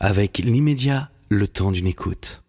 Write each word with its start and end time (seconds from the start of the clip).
Avec 0.00 0.38
l'immédiat, 0.38 1.10
le 1.28 1.48
temps 1.48 1.72
d'une 1.72 1.88
écoute. 1.88 2.44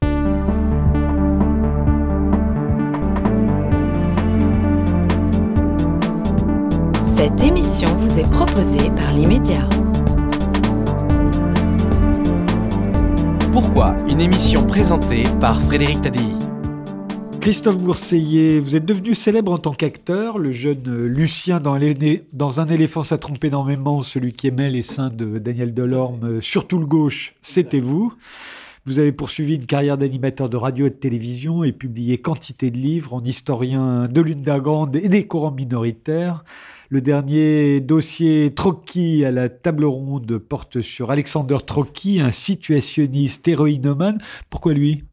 Cette 7.17 7.41
émission 7.41 7.87
vous 7.97 8.19
est 8.19 8.29
proposée 8.29 8.91
par 8.91 9.11
l'immédiat. 9.13 9.67
Pourquoi 13.51 13.95
une 14.11 14.21
émission 14.21 14.63
présentée 14.63 15.23
par 15.41 15.59
Frédéric 15.59 16.01
Tadei? 16.03 16.38
Christophe 17.41 17.77
Bourseillet, 17.77 18.59
vous 18.59 18.75
êtes 18.75 18.85
devenu 18.85 19.15
célèbre 19.15 19.53
en 19.53 19.57
tant 19.57 19.73
qu'acteur. 19.73 20.37
Le 20.37 20.51
jeune 20.51 21.05
Lucien 21.05 21.61
dans, 21.61 22.59
Un 22.59 22.67
éléphant, 22.67 23.03
ça 23.03 23.17
trompe 23.17 23.43
énormément. 23.43 24.01
Celui 24.01 24.33
qui 24.33 24.47
aimait 24.47 24.69
les 24.69 24.81
seins 24.81 25.09
de 25.09 25.37
Daniel 25.39 25.73
Delorme, 25.73 26.41
surtout 26.41 26.79
le 26.79 26.85
gauche, 26.85 27.35
c'était 27.41 27.79
vous. 27.79 28.13
Vous 28.85 28.99
avez 28.99 29.13
poursuivi 29.13 29.55
une 29.55 29.65
carrière 29.65 29.97
d'animateur 29.97 30.49
de 30.49 30.57
radio 30.57 30.87
et 30.87 30.89
de 30.89 30.95
télévision 30.95 31.63
et 31.63 31.71
publié 31.71 32.17
quantité 32.17 32.71
de 32.71 32.77
livres 32.77 33.13
en 33.13 33.23
historien 33.23 34.07
de 34.07 34.21
l'une 34.21 34.43
grande 34.43 34.97
et 34.97 35.07
des 35.07 35.25
courants 35.25 35.51
minoritaires. 35.51 36.43
Le 36.89 36.99
dernier 36.99 37.79
dossier 37.79 38.53
Trocky 38.53 39.23
à 39.23 39.31
la 39.31 39.47
table 39.47 39.85
ronde 39.85 40.37
porte 40.39 40.81
sur 40.81 41.11
Alexander 41.11 41.57
Trocky, 41.65 42.19
un 42.19 42.31
situationniste 42.31 43.47
héroïnomane. 43.47 44.17
Pourquoi 44.49 44.73
lui? 44.73 45.03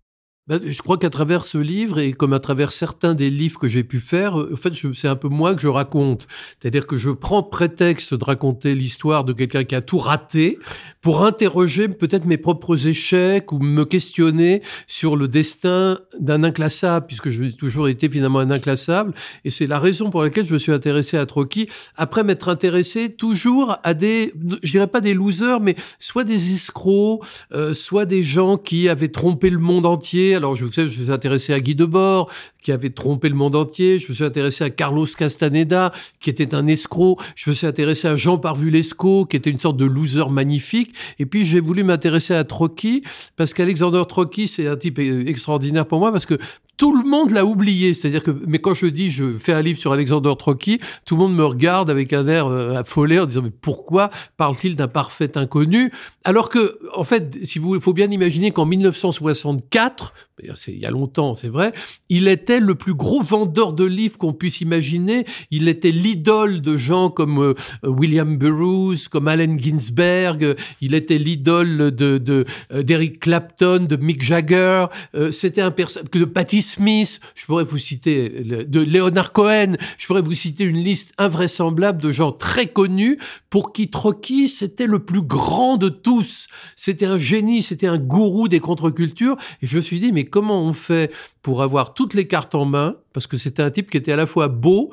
Ben, 0.48 0.60
je 0.64 0.80
crois 0.80 0.96
qu'à 0.96 1.10
travers 1.10 1.45
ce 1.45 1.59
livre 1.59 1.98
et 1.98 2.12
comme 2.12 2.32
à 2.32 2.38
travers 2.38 2.70
certains 2.70 3.14
des 3.14 3.30
livres 3.30 3.59
que 3.59 3.66
j'ai 3.66 3.82
pu 3.82 3.98
faire, 3.98 4.38
euh, 4.38 4.52
en 4.52 4.56
fait, 4.56 4.73
c'est 4.95 5.09
un 5.09 5.16
peu 5.16 5.28
moi 5.28 5.56
que 5.56 5.60
je 5.60 5.66
raconte. 5.66 6.28
C'est-à-dire 6.60 6.87
que 6.87 6.96
je 6.96 7.10
prends 7.10 7.42
prétexte 7.42 8.14
de 8.14 8.23
raconter 8.23 8.77
l'histoire 8.77 9.24
de 9.24 9.32
quelqu'un 9.32 9.64
qui 9.64 9.74
a 9.74 9.80
tout 9.80 9.98
raté 9.98 10.60
pour 11.01 11.24
interroger 11.24 11.88
peut-être 11.88 12.27
mes 12.27 12.37
propres 12.37 12.87
échecs 12.87 13.51
ou 13.51 13.59
me 13.59 13.84
questionner 13.84 14.62
sur 14.87 15.16
le 15.16 15.27
destin 15.27 15.98
d'un 16.20 16.45
inclassable, 16.45 17.07
puisque 17.09 17.29
j'ai 17.29 17.52
toujours 17.52 17.88
été 17.88 18.09
finalement 18.09 18.38
un 18.38 18.52
inclassable. 18.52 19.15
Et 19.45 19.51
c'est 19.51 19.66
la 19.66 19.80
raison 19.80 20.10
pour 20.10 20.23
laquelle 20.23 20.46
je 20.46 20.52
me 20.52 20.59
suis 20.59 20.73
intéressé 20.73 21.16
à 21.16 21.26
Trocky, 21.26 21.68
après 21.96 22.23
m'être 22.23 22.48
intéressé 22.48 23.09
toujours 23.09 23.79
à 23.82 23.95
des, 23.95 24.32
je 24.63 24.70
dirais 24.70 24.87
pas 24.87 25.01
des 25.01 25.15
losers, 25.15 25.60
mais 25.60 25.74
soit 25.98 26.23
des 26.23 26.52
escrocs, 26.52 27.24
euh, 27.52 27.74
soit 27.74 28.04
des 28.04 28.23
gens 28.23 28.59
qui 28.59 28.88
avaient 28.88 29.09
trompé 29.09 29.51
le 29.51 29.59
monde 29.59 29.87
entier 29.87 30.35
alors, 30.37 30.56
je, 30.56 30.66
sais, 30.66 30.88
je 30.88 30.98
me 30.98 31.04
suis 31.04 31.12
intéressé 31.12 31.52
à 31.52 31.60
Guy 31.60 31.74
Debord, 31.74 32.30
qui 32.62 32.73
avait 32.73 32.90
trompé 32.90 33.29
le 33.29 33.34
monde 33.34 33.56
entier. 33.56 33.98
Je 33.98 34.09
me 34.09 34.15
suis 34.15 34.24
intéressé 34.24 34.65
à 34.65 34.70
Carlos 34.70 35.06
Castaneda, 35.06 35.92
qui 36.20 36.30
était 36.30 36.54
un 36.54 36.66
escroc. 36.66 37.18
Je 37.34 37.51
me 37.51 37.54
suis 37.54 37.66
intéressé 37.66 38.09
à 38.09 38.16
Jean 38.16 38.38
Parvulesco, 38.38 39.26
qui 39.26 39.37
était 39.37 39.51
une 39.51 39.59
sorte 39.59 39.76
de 39.76 39.84
loser 39.84 40.29
magnifique. 40.30 40.95
Et 41.18 41.26
puis, 41.26 41.45
j'ai 41.45 41.60
voulu 41.60 41.84
m'intéresser 41.84 42.34
à 42.34 42.45
Trocky, 42.45 43.02
parce 43.37 43.54
qu'Alexander 43.54 44.02
Trocky, 44.09 44.48
c'est 44.48 44.66
un 44.66 44.76
type 44.76 44.98
extraordinaire 44.98 45.87
pour 45.87 45.98
moi, 45.98 46.12
parce 46.12 46.26
que 46.26 46.38
tout 46.77 46.96
le 46.96 47.09
monde 47.09 47.30
l'a 47.30 47.45
oublié. 47.45 47.95
C'est-à-dire 47.95 48.23
que, 48.23 48.30
mais 48.46 48.59
quand 48.59 48.74
je 48.74 48.87
dis 48.87 49.10
je 49.10 49.32
fais 49.35 49.52
un 49.52 49.63
livre 49.63 49.79
sur 49.79 49.93
Alexander 49.93 50.32
Trocky, 50.38 50.80
tout 51.05 51.16
le 51.16 51.23
monde 51.23 51.35
me 51.35 51.45
regarde 51.45 51.91
avec 51.91 52.13
un 52.13 52.27
air 52.27 52.46
euh, 52.46 52.74
affolé 52.74 53.19
en 53.19 53.27
disant 53.27 53.43
mais 53.43 53.51
pourquoi 53.51 54.10
parle-t-il 54.37 54.77
d'un 54.77 54.88
parfait 54.88 55.37
inconnu? 55.38 55.91
Alors 56.24 56.49
que, 56.49 56.79
en 56.95 57.04
fait, 57.04 57.38
si 57.45 57.59
vous, 57.59 57.77
il 57.77 57.80
faut 57.80 57.93
bien 57.93 58.10
imaginer 58.10 58.51
qu'en 58.51 58.66
1964, 58.66 60.13
c'est 60.54 60.73
il 60.73 60.79
y 60.80 60.87
a 60.87 60.91
longtemps, 60.91 61.35
c'est 61.35 61.49
vrai, 61.49 61.73
il 62.09 62.29
était 62.29 62.60
le 62.60 62.74
plus 62.74 62.95
gros 62.95 63.23
vendeur 63.23 63.73
de 63.73 63.85
livres 63.85 64.19
qu'on 64.19 64.34
puisse 64.34 64.60
imaginer. 64.60 65.25
Il 65.50 65.69
était 65.69 65.93
l'idole 65.93 66.60
de 66.60 66.77
gens 66.77 67.09
comme 67.09 67.38
euh, 67.38 67.54
William 67.84 68.37
Burroughs, 68.37 69.09
comme 69.10 69.28
Allen 69.28 69.59
Ginsberg. 69.59 70.56
Il 70.81 70.94
était 70.94 71.19
l'idole 71.19 71.91
de, 71.91 72.19
de 72.19 72.44
euh, 72.72 72.82
d'Eric 72.82 73.21
Clapton, 73.21 73.87
de 73.88 73.97
Mick 73.97 74.22
Jagger. 74.22 74.87
C'était 75.31 75.62
un 75.62 75.71
personnage 75.71 76.10
de 76.10 76.25
Patti 76.25 76.60
Smith, 76.66 77.20
je 77.34 77.47
pourrais 77.47 77.64
vous 77.64 77.78
citer 77.78 78.28
de 78.28 78.81
Leonard 78.81 79.32
Cohen, 79.32 79.75
je 79.98 80.06
pourrais 80.06 80.22
vous 80.22 80.34
citer 80.34 80.64
une 80.64 80.76
liste 80.76 81.14
invraisemblable 81.18 82.02
de 82.02 82.12
gens 82.12 82.32
très 82.32 82.66
connus 82.66 83.18
pour 83.50 83.72
qui 83.72 83.88
Trocky 83.88 84.48
c'était 84.48 84.86
le 84.86 84.98
plus 84.98 85.22
grand 85.22 85.76
de 85.76 85.88
tous. 85.88 86.48
C'était 86.74 87.06
un 87.06 87.18
génie, 87.18 87.62
c'était 87.62 87.86
un 87.86 87.98
gourou 87.98 88.48
des 88.48 88.60
contre-cultures. 88.60 89.36
Et 89.62 89.66
je 89.66 89.76
me 89.76 89.82
suis 89.82 90.00
dit, 90.00 90.12
mais 90.12 90.24
comment 90.24 90.62
on 90.62 90.72
fait 90.72 91.12
pour 91.42 91.62
avoir 91.62 91.94
toutes 91.94 92.14
les 92.14 92.26
cartes 92.26 92.54
en 92.54 92.64
main? 92.64 92.96
Parce 93.12 93.26
que 93.26 93.36
c'était 93.36 93.62
un 93.62 93.70
type 93.70 93.91
qui 93.91 93.96
était 93.96 94.12
à 94.12 94.16
la 94.16 94.26
fois 94.26 94.48
beau, 94.48 94.92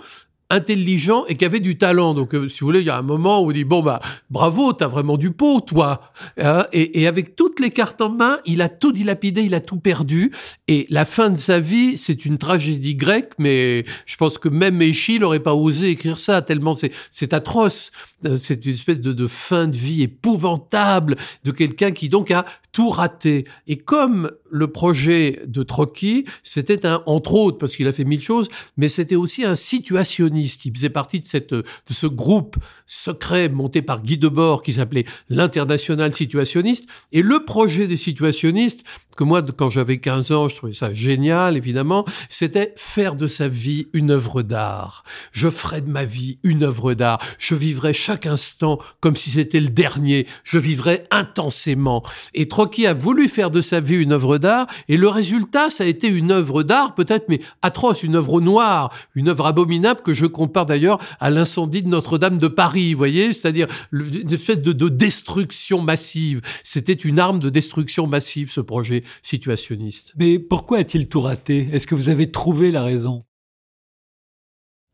intelligent 0.49 1.25
et 1.27 1.35
qui 1.35 1.45
avait 1.45 1.59
du 1.59 1.77
talent. 1.77 2.13
Donc, 2.13 2.35
euh, 2.35 2.49
si 2.49 2.59
vous 2.59 2.67
voulez, 2.67 2.81
il 2.81 2.87
y 2.87 2.89
a 2.89 2.97
un 2.97 3.03
moment 3.03 3.41
où 3.41 3.49
on 3.49 3.51
dit 3.51 3.63
bon 3.63 3.81
bah 3.81 3.99
bravo, 4.29 4.73
t'as 4.73 4.87
vraiment 4.87 5.17
du 5.17 5.31
pot, 5.31 5.61
toi. 5.61 6.01
Hein, 6.39 6.65
et, 6.71 7.07
avec 7.07 7.35
toutes 7.35 7.59
les 7.59 7.69
cartes 7.69 8.01
en 8.01 8.09
main, 8.09 8.39
il 8.45 8.61
a 8.61 8.69
tout 8.69 8.91
dilapidé, 8.91 9.41
il 9.41 9.55
a 9.55 9.59
tout 9.59 9.77
perdu. 9.77 10.31
Et 10.67 10.85
la 10.89 11.05
fin 11.05 11.29
de 11.29 11.37
sa 11.37 11.59
vie, 11.59 11.97
c'est 11.97 12.25
une 12.25 12.37
tragédie 12.37 12.95
grecque, 12.95 13.33
mais 13.37 13.85
je 14.05 14.17
pense 14.17 14.37
que 14.37 14.49
même 14.49 14.81
Échille 14.81 15.19
n'aurait 15.19 15.39
pas 15.39 15.53
osé 15.53 15.89
écrire 15.89 16.19
ça 16.19 16.41
tellement 16.41 16.75
c'est 17.11 17.33
atroce. 17.33 17.91
Euh, 18.25 18.37
c'est 18.37 18.65
une 18.65 18.73
espèce 18.73 18.99
de, 18.99 19.27
fin 19.27 19.67
de 19.67 19.75
vie 19.75 20.03
épouvantable 20.03 21.15
de 21.43 21.51
quelqu'un 21.51 21.91
qui 21.91 22.09
donc 22.09 22.31
a 22.31 22.45
tout 22.71 22.89
raté. 22.89 23.45
Et 23.67 23.77
comme 23.77 24.31
le 24.49 24.67
projet 24.67 25.41
de 25.45 25.63
Trocky, 25.63 26.25
c'était 26.43 26.85
un, 26.85 27.01
entre 27.05 27.35
autres, 27.35 27.57
parce 27.57 27.75
qu'il 27.75 27.87
a 27.87 27.91
fait 27.91 28.03
mille 28.03 28.21
choses, 28.21 28.49
mais 28.77 28.89
c'était 28.89 29.15
aussi 29.15 29.43
un 29.43 29.55
situationniste. 29.55 30.65
Il 30.65 30.75
faisait 30.75 30.89
partie 30.89 31.19
de 31.19 31.25
cette, 31.25 31.53
de 31.53 31.63
ce 31.89 32.07
groupe 32.07 32.57
secret 32.85 33.49
monté 33.49 33.81
par 33.81 34.01
Guy 34.01 34.17
Debord 34.17 34.63
qui 34.63 34.73
s'appelait 34.73 35.05
l'International 35.29 36.13
Situationniste. 36.13 36.87
Et 37.11 37.21
le 37.21 37.45
projet 37.45 37.87
des 37.87 37.97
situationnistes, 37.97 38.83
que 39.15 39.23
moi, 39.23 39.41
quand 39.41 39.69
j'avais 39.69 39.97
15 39.97 40.31
ans, 40.31 40.47
je 40.47 40.55
trouvais 40.55 40.73
ça 40.73 40.93
génial, 40.93 41.57
évidemment, 41.57 42.05
c'était 42.29 42.73
faire 42.75 43.15
de 43.15 43.27
sa 43.27 43.47
vie 43.47 43.87
une 43.93 44.11
œuvre 44.11 44.41
d'art. 44.41 45.03
Je 45.31 45.49
ferai 45.49 45.81
de 45.81 45.89
ma 45.89 46.05
vie 46.05 46.39
une 46.43 46.63
œuvre 46.63 46.93
d'art. 46.93 47.19
Je 47.37 47.55
vivrai 47.55 47.93
chaque 47.93 48.25
instant 48.25 48.79
comme 48.99 49.15
si 49.15 49.31
c'était 49.31 49.59
le 49.59 49.69
dernier. 49.69 50.27
Je 50.43 50.57
vivrai 50.57 51.05
intensément. 51.11 52.03
Et 52.33 52.47
Trocky 52.47 52.85
a 52.85 52.93
voulu 52.93 53.27
faire 53.27 53.51
de 53.51 53.61
sa 53.61 53.79
vie 53.79 53.95
une 53.95 54.13
œuvre 54.13 54.37
d'art, 54.37 54.67
et 54.87 54.97
le 54.97 55.07
résultat, 55.07 55.69
ça 55.69 55.83
a 55.83 55.87
été 55.87 56.07
une 56.07 56.31
œuvre 56.31 56.63
d'art, 56.63 56.95
peut-être, 56.95 57.25
mais 57.29 57.39
atroce, 57.61 58.03
une 58.03 58.15
œuvre 58.15 58.41
noire, 58.41 58.93
une 59.15 59.29
œuvre 59.29 59.45
abominable 59.45 60.01
que 60.01 60.13
je 60.13 60.25
compare 60.25 60.65
d'ailleurs 60.65 60.99
à 61.19 61.29
l'incendie 61.29 61.81
de 61.81 61.87
Notre-Dame 61.87 62.37
de 62.37 62.47
Paris, 62.47 62.93
vous 62.93 62.97
voyez, 62.97 63.33
c'est-à-dire 63.33 63.67
une 63.91 64.31
espèce 64.31 64.59
de, 64.59 64.73
de 64.73 64.89
destruction 64.89 65.81
massive. 65.81 66.41
C'était 66.63 66.93
une 66.93 67.19
arme 67.19 67.39
de 67.39 67.49
destruction 67.49 68.07
massive, 68.07 68.51
ce 68.51 68.61
projet 68.61 69.02
situationniste. 69.21 70.13
Mais 70.17 70.39
pourquoi 70.39 70.79
a-t-il 70.79 71.07
tout 71.07 71.21
raté? 71.21 71.69
Est-ce 71.71 71.87
que 71.87 71.95
vous 71.95 72.09
avez 72.09 72.31
trouvé 72.31 72.71
la 72.71 72.83
raison? 72.83 73.23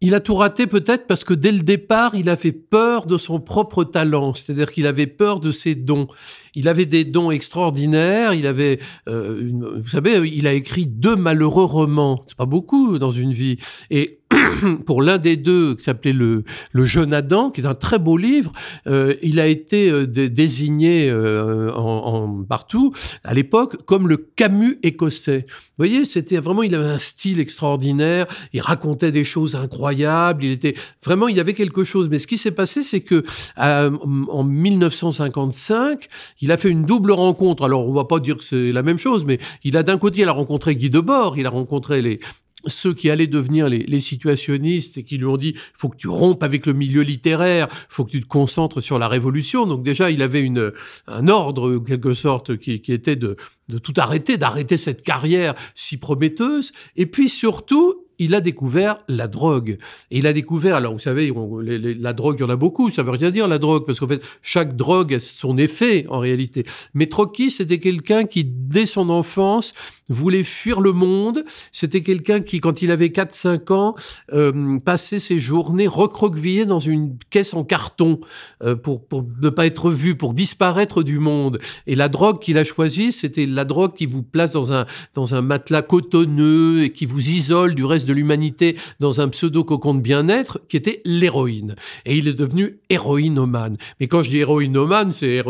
Il 0.02 0.14
a 0.16 0.22
tout 0.22 0.36
raté 0.36 0.66
peut-être 0.66 1.08
parce 1.08 1.26
que 1.26 1.34
dès 1.34 1.52
le 1.52 1.60
départ, 1.60 2.16
il 2.16 2.30
avait 2.30 2.54
peur 2.54 3.06
de 3.06 3.18
son 3.18 3.42
propre 3.42 3.84
talent, 3.84 4.34
c'est-à-dire 4.34 4.72
qu'il 4.72 4.88
avait 4.88 5.08
peur 5.08 5.42
de 5.42 5.52
ses 5.52 5.76
dons. 5.76 6.08
Il 6.56 6.70
avait 6.70 6.86
des 6.86 7.04
dons 7.04 7.32
extraordinaires, 7.32 8.34
il 8.34 8.48
avait, 8.48 8.80
euh, 9.10 9.52
vous 9.76 9.90
savez, 9.90 10.26
il 10.30 10.48
a 10.48 10.54
écrit 10.54 10.86
deux 10.86 11.18
malheureux 11.18 11.66
romans, 11.66 12.24
c'est 12.28 12.38
pas 12.38 12.46
beaucoup 12.46 12.98
dans 12.98 13.12
une 13.12 13.34
vie, 13.34 13.58
et 13.90 14.19
pour 14.86 15.02
l'un 15.02 15.18
des 15.18 15.38
deux, 15.38 15.76
qui 15.76 15.84
s'appelait 15.84 16.14
le, 16.14 16.44
le 16.72 16.86
Jeune 16.86 17.14
Adam, 17.14 17.52
qui 17.52 17.62
est 17.62 17.66
un 17.66 17.76
très 17.76 18.00
beau 18.00 18.18
livre, 18.18 18.52
euh, 18.88 19.16
il 19.22 19.40
a 19.40 19.48
été 19.48 19.90
euh, 19.90 20.06
désigné 20.08 21.10
euh, 21.10 21.72
en, 21.74 22.44
partout 22.44 22.94
à 23.24 23.34
l'époque 23.34 23.78
comme 23.86 24.08
le 24.08 24.18
Camus 24.18 24.80
écossais. 24.84 25.46
Vous 25.50 25.86
voyez, 25.86 26.06
c'était 26.06 26.38
vraiment, 26.38 26.64
il 26.64 26.76
avait 26.76 26.90
un 26.90 27.00
style 27.00 27.40
extraordinaire, 27.40 28.28
il 28.54 28.62
racontait 28.62 29.12
des 29.12 29.24
choses 29.24 29.56
incroyables, 29.56 30.44
il 30.44 30.52
était 30.52 30.76
vraiment, 31.04 31.28
il 31.28 31.38
y 31.38 31.40
avait 31.40 31.54
quelque 31.54 31.84
chose. 31.84 32.10
Mais 32.10 32.20
ce 32.20 32.28
qui 32.28 32.38
s'est 32.38 32.52
passé, 32.52 32.84
c'est 32.84 33.02
que 33.02 33.24
en 33.58 34.44
1955, 34.44 36.08
il 36.42 36.52
a 36.52 36.58
fait 36.58 36.70
une 36.70 36.84
double 36.84 37.12
rencontre. 37.12 37.64
Alors, 37.64 37.88
on 37.88 37.94
va 37.94 38.06
pas 38.06 38.20
dire 38.20 38.38
que 38.38 38.44
c'est 38.44 38.72
la 38.72 38.84
même 38.84 38.98
chose, 38.98 39.26
mais 39.26 39.40
il 39.64 39.78
a 39.78 39.84
d'un 39.84 39.98
côté, 39.98 40.22
il 40.22 40.28
a 40.28 40.34
rencontré 40.34 40.76
Guy 40.76 40.90
Debord, 40.90 41.38
il 41.38 41.46
a 41.46 41.50
rencontré 41.50 42.02
les, 42.02 42.20
ceux 42.66 42.94
qui 42.94 43.10
allaient 43.10 43.28
devenir 43.28 43.70
les, 43.70 44.00
situationnistes 44.00 44.98
et 44.98 45.04
qui 45.04 45.18
lui 45.18 45.26
ont 45.26 45.38
dit 45.38 45.56
faut 45.74 45.90
que 45.90 45.98
tu 45.98 46.08
rompes 46.08 46.44
avec 46.44 46.66
le 46.66 46.74
milieu 46.74 47.02
littéraire, 47.02 47.68
faut 47.90 48.06
que 48.06 48.12
tu 48.12 48.22
te 48.22 48.28
concentres 48.28 48.82
sur 48.82 49.00
la 49.00 49.08
révolution. 49.08 49.66
Donc 49.66 49.84
déjà, 49.84 50.12
il 50.12 50.22
avait 50.22 50.42
une, 50.42 50.72
un 51.08 51.28
ordre, 51.28 51.80
quelque 51.80 52.14
sorte, 52.14 52.58
qui, 52.58 52.82
était 52.88 53.16
de, 53.16 53.36
de 53.70 53.78
tout 53.78 53.94
arrêter, 53.98 54.38
d'arrêter 54.38 54.78
cette 54.78 55.04
carrière 55.04 55.54
si 55.76 55.98
prometteuse. 55.98 56.72
Et 56.96 57.06
puis 57.06 57.30
surtout, 57.30 58.09
il 58.20 58.36
a 58.36 58.42
découvert 58.42 58.98
la 59.08 59.28
drogue. 59.28 59.78
Et 60.12 60.20
il 60.20 60.28
a 60.28 60.34
découvert, 60.34 60.76
alors 60.76 60.94
vous 60.94 61.00
savez, 61.00 61.34
la 61.64 62.14
drogue, 62.14 62.36
il 62.40 62.42
y 62.42 62.46
en 62.46 62.50
a 62.50 62.56
beaucoup, 62.56 62.92
ça 62.92 63.04
veut 63.04 63.12
rien 63.12 63.32
dire 63.32 63.48
la 63.48 63.58
drogue, 63.58 63.86
parce 63.86 64.00
qu'en 64.00 64.08
fait, 64.08 64.24
chaque 64.42 64.76
drogue 64.76 65.14
a 65.14 65.20
son 65.20 65.58
effet 65.58 66.06
en 66.10 66.20
réalité. 66.20 66.66
Mais 66.94 67.08
Trocky, 67.08 67.50
c'était 67.50 67.80
quelqu'un 67.80 68.26
qui, 68.26 68.44
dès 68.44 68.86
son 68.86 69.10
enfance, 69.10 69.74
voulait 70.10 70.44
fuir 70.44 70.82
le 70.82 70.92
monde. 70.92 71.46
C'était 71.72 72.02
quelqu'un 72.02 72.42
qui, 72.42 72.60
quand 72.60 72.82
il 72.82 72.92
avait 72.92 73.08
4-5 73.08 73.72
ans, 73.72 73.96
euh, 74.34 74.80
passait 74.80 75.20
ses 75.20 75.40
journées 75.40 75.88
recroquevillé 75.88 76.66
dans 76.66 76.80
une 76.80 77.18
caisse 77.30 77.54
en 77.54 77.64
carton 77.64 78.20
euh, 78.64 78.76
pour, 78.76 79.06
pour 79.06 79.26
ne 79.42 79.50
pas 79.50 79.66
être 79.66 79.92
vu, 79.92 80.16
pour 80.16 80.34
disparaître 80.34 81.04
du 81.04 81.20
monde. 81.20 81.60
Et 81.88 81.96
la 81.96 82.10
drogue 82.10 82.40
qu'il 82.40 82.58
a 82.58 82.64
choisie, 82.64 83.12
c'était 83.12 83.46
la 83.46 83.66
drogue 83.66 83.94
qui 83.94 84.08
vous 84.08 84.24
place 84.24 84.52
dans 84.52 84.74
un, 84.74 84.86
dans 85.14 85.36
un 85.36 85.42
matelas 85.42 85.84
cotonneux 85.84 86.84
et 86.84 86.92
qui 86.92 87.06
vous 87.06 87.30
isole 87.30 87.76
du 87.76 87.86
reste 87.86 88.09
de 88.10 88.14
l'humanité 88.14 88.76
dans 89.00 89.22
un 89.22 89.30
pseudo-cocon 89.30 89.94
de 89.94 90.02
bien-être, 90.02 90.60
qui 90.68 90.78
était 90.78 91.02
l'héroïne. 91.06 91.76
Et 92.06 92.18
il 92.18 92.28
est 92.28 92.34
devenu 92.34 92.80
héroïnomane. 92.90 93.78
Mais 94.00 94.08
quand 94.08 94.24
je 94.24 94.30
dis 94.30 94.40
héroïnomane, 94.40 95.12
c'est 95.12 95.42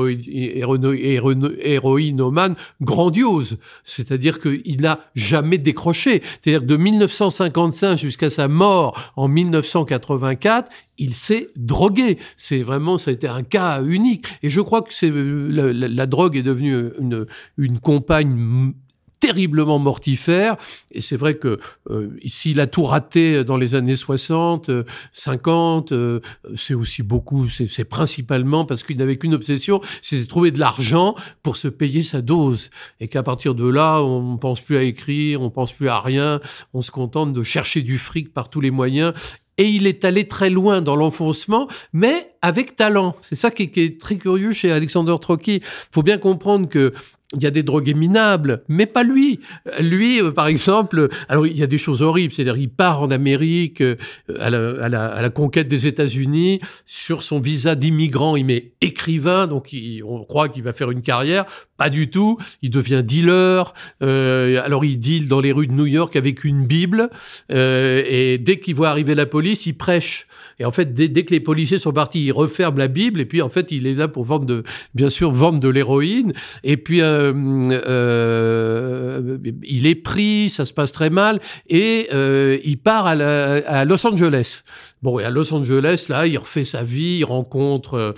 héroïnomane 1.64 2.56
grandiose. 2.82 3.58
C'est-à-dire 3.84 4.40
qu'il 4.40 4.82
n'a 4.82 5.00
jamais 5.16 5.58
décroché. 5.58 6.22
C'est-à-dire 6.42 6.64
de 6.64 6.76
1955 6.78 7.98
jusqu'à 7.98 8.30
sa 8.30 8.48
mort 8.48 9.14
en 9.16 9.28
1984, 9.28 10.70
il 10.98 11.14
s'est 11.14 11.48
drogué. 11.56 12.18
C'est 12.36 12.62
vraiment, 12.62 12.98
ça 12.98 13.12
a 13.12 13.14
été 13.14 13.28
un 13.28 13.44
cas 13.44 13.82
unique. 13.82 14.26
Et 14.44 14.50
je 14.50 14.60
crois 14.60 14.82
que 14.82 14.94
c'est 14.94 15.12
la, 15.12 15.72
la, 15.72 16.06
drogue 16.06 16.36
est 16.36 16.44
devenue 16.44 16.90
une, 17.00 17.26
une 17.58 17.80
compagne 17.80 18.74
terriblement 19.20 19.80
mortifère. 19.80 20.56
Et 20.92 21.02
c'est 21.02 21.18
vrai 21.18 21.36
que 21.36 21.58
euh, 21.90 22.10
s'il 22.26 22.60
a 22.60 22.68
tout 22.68 22.84
raté 22.84 23.44
dans 23.44 23.58
les 23.58 23.76
années 23.76 23.96
60, 23.96 24.72
50, 25.14 25.92
euh, 25.92 26.20
c'est 26.56 26.74
aussi 26.74 27.04
beaucoup, 27.04 27.48
c'est 27.50 27.86
principalement 27.86 28.66
parce 28.66 28.84
qu'il 28.84 28.98
n'avait 28.98 29.18
qu'une 29.18 29.34
obsession, 29.34 29.82
c'est 30.02 30.20
de 30.20 30.26
trouver 30.26 30.52
de 30.52 30.60
l'argent 30.60 31.16
pour 31.44 31.58
se 31.58 31.68
payer 31.68 32.02
sa 32.02 32.22
dose. 32.22 32.70
Et 33.00 33.08
qu'à 33.08 33.24
partir 33.24 33.56
de 33.56 33.68
là, 33.68 34.02
on 34.02 34.34
ne 34.34 34.38
pense 34.38 34.62
plus 34.62 34.78
à 34.78 34.84
écrire, 34.84 35.42
on 35.42 35.50
pense 35.50 35.74
plus 35.74 35.90
à 35.90 36.00
rien, 36.00 36.40
on 36.74 36.82
se 36.82 36.92
contente 36.92 37.34
de 37.34 37.44
chercher 37.44 37.82
du 37.82 37.98
fric 37.98 38.34
par 38.34 38.50
tous 38.50 38.62
les 38.62 38.72
moyens 38.72 39.14
et 39.60 39.68
il 39.68 39.86
est 39.86 40.06
allé 40.06 40.26
très 40.26 40.50
loin 40.50 40.82
dans 40.82 40.96
l'enfoncement, 40.96 41.68
mais 41.92 42.32
avec 42.42 42.78
talent. 42.78 43.14
C'est 43.22 43.36
ça 43.36 43.52
qui 43.52 43.64
est, 43.76 44.00
très 44.00 44.16
curieux 44.16 44.54
chez 44.54 44.72
Alexander 44.72 45.16
Trocky. 45.20 45.56
Il 45.56 45.62
faut 45.92 46.02
bien 46.02 46.18
comprendre 46.18 46.70
que 46.70 46.94
il 47.36 47.44
y 47.44 47.46
a 47.46 47.52
des 47.52 47.62
drogués 47.62 47.94
minables, 47.94 48.64
mais 48.68 48.88
pas 48.88 49.04
lui. 49.04 49.40
Lui, 49.80 50.22
euh, 50.22 50.32
par 50.32 50.48
exemple, 50.48 51.10
alors 51.28 51.46
il 51.46 51.56
y 51.56 51.62
a 51.62 51.68
des 51.68 51.78
choses 51.78 52.02
horribles, 52.02 52.34
c'est-à-dire 52.34 52.58
il 52.58 52.70
part 52.70 53.04
en 53.04 53.12
Amérique 53.12 53.82
euh, 53.82 53.96
à, 54.40 54.50
la, 54.50 54.84
à, 54.84 54.90
la, 54.90 55.06
à, 55.06 55.22
la, 55.22 55.30
conquête 55.30 55.68
des 55.68 55.86
États-Unis 55.86 56.60
sur 56.86 57.22
son 57.22 57.40
visa 57.40 57.76
d'immigrant, 57.76 58.36
il 58.36 58.46
met 58.46 58.72
écrivain, 58.82 59.46
donc 59.46 59.76
on 60.04 60.24
croit 60.24 60.50
qu'il 60.50 60.64
va 60.64 60.74
faire 60.74 60.90
une 60.90 61.04
carrière, 61.04 61.46
pas 61.80 61.90
du 61.90 62.10
tout. 62.10 62.38
Il 62.62 62.70
devient 62.70 63.02
dealer. 63.04 63.74
Euh, 64.04 64.62
alors 64.64 64.84
il 64.86 65.00
deal 65.00 65.28
dans 65.28 65.40
les 65.40 65.52
rues 65.52 65.66
de 65.66 65.72
New 65.72 65.86
York 65.86 66.16
avec 66.16 66.44
une 66.44 66.66
Bible, 66.66 67.10
euh, 67.52 68.04
et 68.06 68.38
dès 68.38 68.58
qu'il 68.58 68.76
voit 68.76 68.90
arriver 68.90 69.16
la 69.16 69.26
police, 69.26 69.66
il 69.66 69.78
prêche. 69.78 70.28
Et 70.60 70.66
en 70.66 70.72
fait, 70.72 70.94
dès, 70.94 71.08
dès, 71.08 71.24
que 71.24 71.34
les 71.34 71.40
policiers 71.40 71.78
sont 71.78 71.94
partis, 71.94 72.26
il 72.26 72.32
referme 72.34 72.78
la 72.78 72.90
Bible, 72.90 73.22
et 73.22 73.26
puis 73.26 73.42
en 73.42 73.48
fait, 73.48 73.72
il 73.72 73.88
est 73.88 73.94
là 73.94 74.10
pour 74.10 74.26
vendre 74.26 74.46
de, 74.46 74.64
bien 74.94 75.10
sûr, 75.10 75.32
vendre 75.32 75.60
de 75.60 75.70
l'héroïne. 75.70 76.34
Et 76.66 76.76
puis 76.76 77.02
euh, 77.02 77.19
euh, 77.20 77.70
euh, 77.86 79.38
il 79.64 79.86
est 79.88 79.96
pris, 79.96 80.50
ça 80.50 80.66
se 80.66 80.74
passe 80.74 80.92
très 80.92 81.10
mal, 81.10 81.40
et 81.68 82.08
euh, 82.14 82.58
il 82.64 82.78
part 82.78 83.06
à, 83.08 83.86
Los 83.86 84.06
Angeles. 84.08 84.62
Bon, 85.02 85.20
et 85.20 85.24
à 85.24 85.30
Los 85.30 85.54
Angeles, 85.54 86.08
là, 86.10 86.28
il 86.28 86.38
refait 86.38 86.64
sa 86.66 86.84
vie, 86.84 87.20
il 87.20 87.24
rencontre 87.24 88.16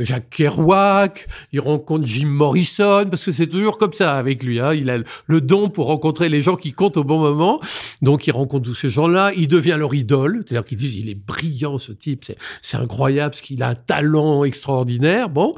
Jacques 0.00 0.30
Kerouac, 0.30 1.26
il 1.52 1.60
rencontre 1.60 2.04
Jim 2.06 2.26
Morrison, 2.26 3.04
parce 3.08 3.24
que 3.24 3.32
c'est 3.32 3.46
toujours 3.46 3.78
comme 3.78 3.92
ça 3.92 4.14
avec 4.14 4.42
lui. 4.42 4.60
Hein. 4.60 4.74
Il 4.74 4.90
a 4.90 4.98
le 5.26 5.40
don 5.40 5.68
pour 5.68 5.86
rencontrer 5.86 6.28
les 6.28 6.40
gens 6.40 6.56
qui 6.56 6.72
comptent 6.72 6.96
au 6.96 7.04
bon 7.04 7.18
moment. 7.18 7.60
Donc, 8.02 8.26
il 8.26 8.32
rencontre 8.32 8.64
tous 8.64 8.74
ces 8.74 8.88
gens-là, 8.88 9.32
il 9.36 9.48
devient 9.48 9.76
leur 9.78 9.94
idole. 9.94 10.44
C'est-à-dire 10.46 10.66
qu'ils 10.66 10.78
disent, 10.78 10.96
il 10.96 11.08
est 11.08 11.14
brillant, 11.14 11.78
ce 11.78 11.92
type, 11.92 12.24
c'est 12.60 12.76
incroyable, 12.76 13.30
parce 13.30 13.40
qu'il 13.40 13.62
a 13.62 13.68
un 13.68 13.74
talent 13.74 14.44
extraordinaire. 14.44 15.28
Bon, 15.28 15.52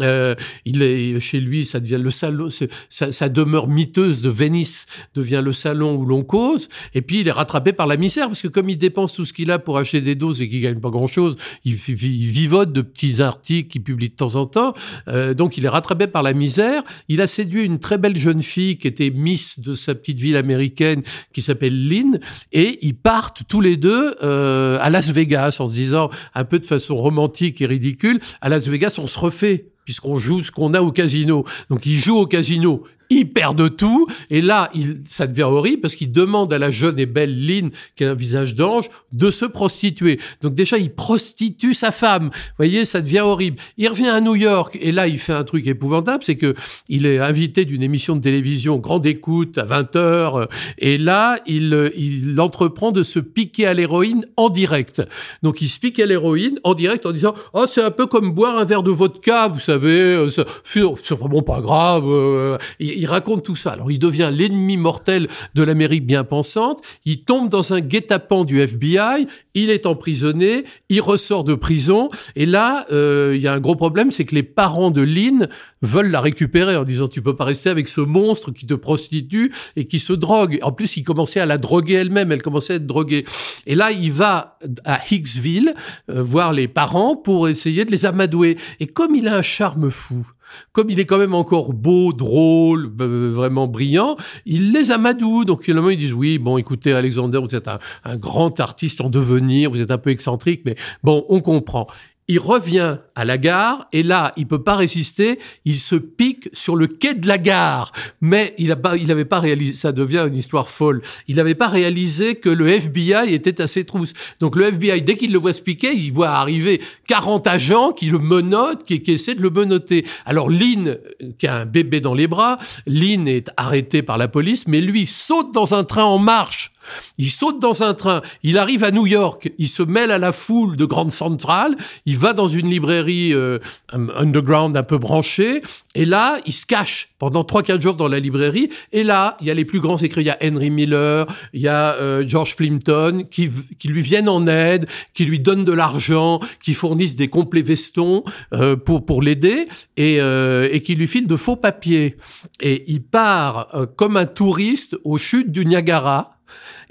euh, 0.00 0.34
il 0.64 0.82
est 0.82 1.20
chez 1.20 1.40
lui, 1.40 1.64
ça 1.64 1.80
devient 1.80 2.00
le 2.02 2.10
salon, 2.10 2.48
sa, 2.88 3.28
demeure 3.28 3.68
miteuse 3.68 4.22
de 4.22 4.28
Venise 4.28 4.86
devient 5.14 5.42
le 5.44 5.52
salon 5.52 5.96
où 5.96 6.04
l'on 6.04 6.22
cause. 6.22 6.68
Et 6.94 7.02
puis 7.02 7.20
il 7.20 7.28
est 7.28 7.32
rattrapé 7.32 7.72
par 7.72 7.86
la 7.86 7.96
misère 7.96 8.28
parce 8.28 8.42
que 8.42 8.48
comme 8.48 8.68
il 8.68 8.76
dépense 8.76 9.14
tout 9.14 9.24
ce 9.24 9.32
qu'il 9.32 9.50
a 9.50 9.58
pour 9.58 9.78
acheter 9.78 10.00
des 10.00 10.14
doses 10.14 10.40
et 10.40 10.48
qu'il 10.48 10.60
gagne 10.60 10.80
pas 10.80 10.90
grand 10.90 11.06
chose, 11.06 11.36
il, 11.64 11.74
vivote 11.74 12.72
de 12.72 12.82
petits 12.82 13.22
articles 13.22 13.70
qu'il 13.70 13.82
publie 13.82 14.08
de 14.08 14.14
temps 14.14 14.34
en 14.36 14.46
temps. 14.46 14.74
Euh, 15.08 15.34
donc 15.34 15.56
il 15.56 15.64
est 15.64 15.68
rattrapé 15.68 16.06
par 16.06 16.22
la 16.22 16.32
misère. 16.32 16.82
Il 17.08 17.20
a 17.20 17.26
séduit 17.26 17.64
une 17.64 17.78
très 17.78 17.98
belle 17.98 18.16
jeune 18.16 18.42
fille 18.42 18.78
qui 18.78 18.88
était 18.88 19.10
Miss 19.10 19.60
de 19.60 19.74
sa 19.74 19.94
petite 19.94 20.18
ville 20.18 20.36
américaine 20.36 21.02
qui 21.32 21.42
s'appelle 21.42 21.88
Lynn 21.88 22.20
et 22.52 22.78
ils 22.82 22.96
partent 22.96 23.42
tous 23.48 23.60
les 23.60 23.76
deux 23.76 24.16
euh, 24.22 24.78
à 24.80 24.90
Las 24.90 25.10
Vegas 25.10 25.56
en 25.60 25.68
se 25.68 25.74
disant 25.74 26.10
un 26.34 26.44
peu 26.44 26.58
de 26.58 26.66
façon 26.66 26.94
romantique 26.94 27.60
et 27.60 27.66
ridicule. 27.66 28.20
À 28.40 28.48
Las 28.48 28.68
Vegas, 28.68 28.96
on 28.98 29.06
se 29.06 29.18
refait 29.18 29.66
puisqu'on 29.86 30.16
joue 30.16 30.42
ce 30.42 30.50
qu'on 30.50 30.74
a 30.74 30.82
au 30.82 30.92
casino. 30.92 31.46
Donc 31.70 31.86
il 31.86 31.96
joue 31.96 32.18
au 32.18 32.26
casino 32.26 32.82
il 33.10 33.32
perd 33.32 33.56
de 33.56 33.68
tout. 33.68 34.06
Et 34.30 34.40
là, 34.40 34.70
il, 34.74 34.98
ça 35.08 35.26
devient 35.26 35.44
horrible 35.44 35.82
parce 35.82 35.94
qu'il 35.94 36.12
demande 36.12 36.52
à 36.52 36.58
la 36.58 36.70
jeune 36.70 36.98
et 36.98 37.06
belle 37.06 37.46
Lynn, 37.46 37.70
qui 37.96 38.04
a 38.04 38.10
un 38.10 38.14
visage 38.14 38.54
d'ange, 38.54 38.88
de 39.12 39.30
se 39.30 39.44
prostituer. 39.44 40.18
Donc 40.42 40.54
déjà, 40.54 40.78
il 40.78 40.90
prostitue 40.90 41.74
sa 41.74 41.90
femme. 41.90 42.30
Vous 42.32 42.54
voyez, 42.58 42.84
ça 42.84 43.00
devient 43.00 43.20
horrible. 43.20 43.58
Il 43.76 43.88
revient 43.88 44.08
à 44.08 44.20
New 44.20 44.34
York 44.34 44.78
et 44.80 44.92
là, 44.92 45.08
il 45.08 45.18
fait 45.18 45.32
un 45.32 45.44
truc 45.44 45.66
épouvantable, 45.66 46.24
c'est 46.24 46.36
que 46.36 46.54
il 46.88 47.06
est 47.06 47.18
invité 47.18 47.64
d'une 47.64 47.82
émission 47.82 48.16
de 48.16 48.20
télévision 48.20 48.76
grande 48.76 49.06
écoute 49.06 49.58
à 49.58 49.64
20 49.64 49.96
heures. 49.96 50.48
Et 50.78 50.98
là, 50.98 51.38
il, 51.46 51.92
il 51.96 52.40
entreprend 52.40 52.92
de 52.92 53.02
se 53.02 53.18
piquer 53.18 53.66
à 53.66 53.74
l'héroïne 53.74 54.26
en 54.36 54.48
direct. 54.48 55.02
Donc 55.42 55.60
il 55.60 55.68
se 55.68 55.78
pique 55.78 56.00
à 56.00 56.06
l'héroïne 56.06 56.58
en 56.64 56.74
direct 56.74 57.06
en 57.06 57.12
disant, 57.12 57.34
oh, 57.52 57.64
c'est 57.68 57.82
un 57.82 57.90
peu 57.90 58.06
comme 58.06 58.32
boire 58.32 58.58
un 58.58 58.64
verre 58.64 58.82
de 58.82 58.90
vodka, 58.90 59.48
vous 59.48 59.60
savez, 59.60 60.00
euh, 60.00 60.30
c'est 60.30 61.14
vraiment 61.14 61.42
pas 61.42 61.60
grave. 61.60 62.04
Euh, 62.06 62.58
il 62.96 63.06
raconte 63.06 63.44
tout 63.44 63.56
ça. 63.56 63.72
Alors 63.72 63.90
il 63.90 63.98
devient 63.98 64.30
l'ennemi 64.32 64.76
mortel 64.76 65.28
de 65.54 65.62
l'Amérique 65.62 66.06
bien 66.06 66.24
pensante, 66.24 66.82
il 67.04 67.24
tombe 67.24 67.48
dans 67.48 67.72
un 67.72 67.80
guet-apens 67.80 68.44
du 68.44 68.60
FBI, 68.60 69.26
il 69.54 69.70
est 69.70 69.86
emprisonné, 69.86 70.64
il 70.88 71.00
ressort 71.00 71.44
de 71.44 71.54
prison, 71.54 72.08
et 72.34 72.46
là, 72.46 72.86
euh, 72.92 73.32
il 73.34 73.42
y 73.42 73.48
a 73.48 73.52
un 73.52 73.60
gros 73.60 73.76
problème, 73.76 74.10
c'est 74.10 74.24
que 74.24 74.34
les 74.34 74.42
parents 74.42 74.90
de 74.90 75.02
Lynn 75.02 75.48
veulent 75.82 76.10
la 76.10 76.20
récupérer 76.20 76.76
en 76.76 76.84
disant 76.84 77.08
tu 77.08 77.22
peux 77.22 77.36
pas 77.36 77.44
rester 77.44 77.70
avec 77.70 77.88
ce 77.88 78.00
monstre 78.00 78.50
qui 78.50 78.66
te 78.66 78.74
prostitue 78.74 79.52
et 79.76 79.86
qui 79.86 79.98
se 79.98 80.12
drogue. 80.12 80.58
En 80.62 80.72
plus, 80.72 80.96
il 80.96 81.02
commençait 81.02 81.40
à 81.40 81.46
la 81.46 81.58
droguer 81.58 81.94
elle-même, 81.94 82.32
elle 82.32 82.42
commençait 82.42 82.74
à 82.74 82.76
être 82.76 82.86
droguée. 82.86 83.24
Et 83.66 83.74
là, 83.74 83.90
il 83.92 84.12
va 84.12 84.58
à 84.84 85.00
Hicksville 85.10 85.74
euh, 86.10 86.22
voir 86.22 86.52
les 86.52 86.68
parents 86.68 87.16
pour 87.16 87.48
essayer 87.48 87.84
de 87.84 87.90
les 87.90 88.04
amadouer. 88.06 88.56
Et 88.80 88.86
comme 88.86 89.14
il 89.14 89.28
a 89.28 89.36
un 89.36 89.42
charme 89.42 89.90
fou, 89.90 90.26
comme 90.72 90.90
il 90.90 91.00
est 91.00 91.06
quand 91.06 91.18
même 91.18 91.34
encore 91.34 91.72
beau, 91.72 92.12
drôle, 92.12 92.90
vraiment 92.96 93.66
brillant, 93.66 94.16
il 94.44 94.72
les 94.72 94.90
amadoue. 94.90 95.44
Donc 95.44 95.62
finalement, 95.62 95.90
ils 95.90 95.98
disent 95.98 96.12
oui, 96.12 96.38
bon, 96.38 96.58
écoutez, 96.58 96.92
Alexander, 96.92 97.38
vous 97.38 97.54
êtes 97.54 97.68
un, 97.68 98.16
grand 98.16 98.60
artiste 98.60 99.00
en 99.00 99.10
devenir, 99.10 99.70
vous 99.70 99.80
êtes 99.80 99.90
un 99.90 99.98
peu 99.98 100.10
excentrique, 100.10 100.62
mais 100.64 100.76
bon, 101.02 101.24
on 101.28 101.40
comprend. 101.40 101.86
Il 102.28 102.40
revient 102.40 102.98
à 103.14 103.24
la 103.24 103.38
gare 103.38 103.86
et 103.92 104.02
là, 104.02 104.32
il 104.36 104.48
peut 104.48 104.62
pas 104.62 104.74
résister. 104.74 105.38
Il 105.64 105.76
se 105.76 105.94
pique 105.94 106.48
sur 106.52 106.74
le 106.74 106.88
quai 106.88 107.14
de 107.14 107.28
la 107.28 107.38
gare, 107.38 107.92
mais 108.20 108.54
il 108.58 108.72
a 108.72 108.76
pas, 108.76 108.96
il 108.96 109.10
avait 109.12 109.24
pas 109.24 109.38
réalisé. 109.38 109.74
Ça 109.74 109.92
devient 109.92 110.24
une 110.26 110.36
histoire 110.36 110.68
folle. 110.68 111.02
Il 111.28 111.36
n'avait 111.36 111.54
pas 111.54 111.68
réalisé 111.68 112.34
que 112.34 112.48
le 112.48 112.68
FBI 112.68 113.32
était 113.32 113.60
à 113.60 113.68
ses 113.68 113.84
trousses. 113.84 114.12
Donc 114.40 114.56
le 114.56 114.64
FBI, 114.66 115.02
dès 115.02 115.16
qu'il 115.16 115.32
le 115.32 115.38
voit 115.38 115.52
se 115.52 115.62
piquer, 115.62 115.92
il 115.92 116.12
voit 116.12 116.30
arriver 116.30 116.80
40 117.06 117.46
agents 117.46 117.92
qui 117.92 118.06
le 118.06 118.18
menottent, 118.18 118.82
qui, 118.82 119.02
qui 119.02 119.12
essaient 119.12 119.36
de 119.36 119.42
le 119.42 119.50
menotter. 119.50 120.04
Alors 120.24 120.50
Lynn, 120.50 120.98
qui 121.38 121.46
a 121.46 121.54
un 121.54 121.66
bébé 121.66 122.00
dans 122.00 122.14
les 122.14 122.26
bras, 122.26 122.58
Lynn 122.86 123.28
est 123.28 123.50
arrêté 123.56 124.02
par 124.02 124.18
la 124.18 124.26
police, 124.26 124.66
mais 124.66 124.80
lui 124.80 125.06
saute 125.06 125.54
dans 125.54 125.74
un 125.74 125.84
train 125.84 126.04
en 126.04 126.18
marche 126.18 126.72
il 127.18 127.30
saute 127.30 127.58
dans 127.58 127.82
un 127.82 127.94
train, 127.94 128.22
il 128.42 128.58
arrive 128.58 128.84
à 128.84 128.90
New 128.90 129.06
York, 129.06 129.52
il 129.58 129.68
se 129.68 129.82
mêle 129.82 130.10
à 130.10 130.18
la 130.18 130.32
foule 130.32 130.76
de 130.76 130.84
Grande 130.84 131.10
Centrale, 131.10 131.76
il 132.04 132.18
va 132.18 132.32
dans 132.32 132.48
une 132.48 132.68
librairie 132.68 133.32
euh, 133.32 133.58
underground 133.92 134.76
un 134.76 134.82
peu 134.82 134.98
branchée, 134.98 135.62
et 135.94 136.04
là, 136.04 136.38
il 136.46 136.52
se 136.52 136.66
cache 136.66 137.10
pendant 137.18 137.42
3-4 137.42 137.80
jours 137.80 137.94
dans 137.94 138.08
la 138.08 138.20
librairie, 138.20 138.70
et 138.92 139.02
là, 139.02 139.36
il 139.40 139.46
y 139.46 139.50
a 139.50 139.54
les 139.54 139.64
plus 139.64 139.80
grands 139.80 139.98
écrivains, 139.98 140.22
il 140.22 140.26
y 140.26 140.30
a 140.46 140.52
Henry 140.52 140.70
Miller, 140.70 141.26
il 141.52 141.60
y 141.60 141.68
a 141.68 141.94
euh, 141.94 142.24
George 142.26 142.56
Plimpton, 142.56 143.24
qui, 143.30 143.50
qui 143.78 143.88
lui 143.88 144.02
viennent 144.02 144.28
en 144.28 144.46
aide, 144.46 144.86
qui 145.14 145.24
lui 145.24 145.40
donnent 145.40 145.64
de 145.64 145.72
l'argent, 145.72 146.38
qui 146.62 146.74
fournissent 146.74 147.16
des 147.16 147.28
complets 147.28 147.62
vestons 147.62 148.24
euh, 148.52 148.76
pour, 148.76 149.04
pour 149.04 149.22
l'aider, 149.22 149.68
et, 149.96 150.16
et 150.16 150.82
qui 150.82 150.94
lui 150.94 151.06
filent 151.06 151.26
de 151.26 151.36
faux 151.36 151.56
papiers. 151.56 152.16
Et 152.60 152.84
il 152.88 153.02
part 153.02 153.68
comme 153.96 154.16
un 154.16 154.26
touriste 154.26 154.96
aux 155.04 155.18
chutes 155.18 155.50
du 155.50 155.64
Niagara, 155.64 156.35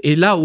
Et 0.04 0.16
là, 0.16 0.38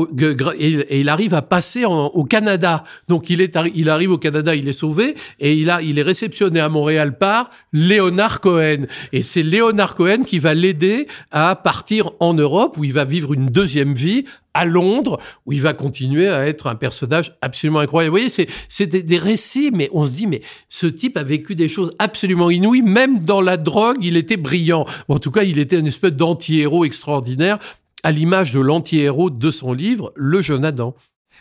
il 0.59 1.09
arrive 1.09 1.35
à 1.35 1.43
passer 1.43 1.85
au 1.85 2.25
Canada. 2.25 2.85
Donc 3.09 3.31
il 3.31 3.40
est, 3.40 3.59
il 3.75 3.88
arrive 3.90 4.12
au 4.12 4.19
Canada, 4.19 4.55
il 4.55 4.69
est 4.69 4.73
sauvé 4.73 5.14
et 5.38 5.55
il 5.55 5.71
a, 5.71 5.83
il 5.83 5.99
est 5.99 6.02
réceptionné 6.02 6.61
à 6.61 6.69
Montréal 6.69 7.19
par 7.19 7.50
Léonard 7.73 8.40
Cohen. 8.40 8.87
Et 9.12 9.23
c'est 9.23 9.43
Léonard 9.43 9.95
Cohen 9.95 10.23
qui 10.25 10.38
va 10.38 10.55
l'aider 10.55 11.09
à 11.31 11.57
partir 11.57 12.11
en 12.21 12.35
Europe 12.35 12.76
où 12.79 12.85
il 12.85 12.93
va 12.93 13.05
vivre 13.05 13.35
une 13.35 13.47
deuxième 13.47 13.95
vie 13.95 14.25
à 14.55 14.64
Londres, 14.64 15.19
où 15.47 15.52
il 15.52 15.62
va 15.62 15.75
continuer 15.75 16.29
à 16.29 16.47
être 16.47 16.67
un 16.67 16.75
personnage 16.75 17.37
absolument 17.40 17.79
incroyable. 17.79 18.11
Vous 18.11 18.19
voyez, 18.19 18.29
c'est, 18.29 18.49
c'est 18.69 18.87
des, 18.87 19.19
récits, 19.19 19.71
mais 19.73 19.88
on 19.93 20.05
se 20.05 20.12
dit, 20.12 20.26
mais 20.26 20.43
ce 20.69 20.87
type 20.87 21.17
a 21.17 21.23
vécu 21.23 21.55
des 21.55 21.69
choses 21.69 21.95
absolument 21.99 22.50
inouïes, 22.50 22.83
même 22.83 23.21
dans 23.21 23.40
la 23.40 23.57
drogue, 23.57 23.99
il 24.00 24.17
était 24.17 24.37
brillant. 24.37 24.87
en 25.09 25.19
tout 25.19 25.31
cas, 25.31 25.45
il 25.45 25.59
était 25.59 25.79
une 25.79 25.87
espèce 25.87 26.12
d'anti-héros 26.12 26.85
extraordinaire 26.85 27.59
à 28.02 28.12
l'image 28.12 28.52
de 28.52 28.61
l'anti-héros 28.61 29.30
de 29.30 29.50
son 29.50 29.73
livre, 29.73 30.12
Le 30.16 30.42
jeune 30.42 30.64
Adam. 30.64 30.95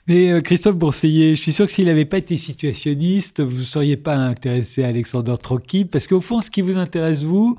Mais 0.08 0.32
euh, 0.32 0.42
Christophe 0.42 0.78
Bourseiller, 0.78 1.36
je 1.36 1.42
suis 1.42 1.54
sûr 1.54 1.66
que 1.66 1.72
s'il 1.72 1.86
n'avait 1.86 2.06
pas 2.06 2.18
été 2.18 2.38
situationniste, 2.38 3.42
vous 3.42 3.60
ne 3.60 3.64
seriez 3.64 3.98
pas 3.98 4.16
intéressé 4.16 4.84
à 4.84 4.88
Alexander 4.88 5.36
Trotsky, 5.42 5.86
parce 5.86 6.08
qu'au 6.08 6.22
fond, 6.22 6.42
ce 6.42 6.50
qui 6.50 6.62
vous 6.62 6.78
intéresse, 6.78 7.24
vous, 7.24 7.58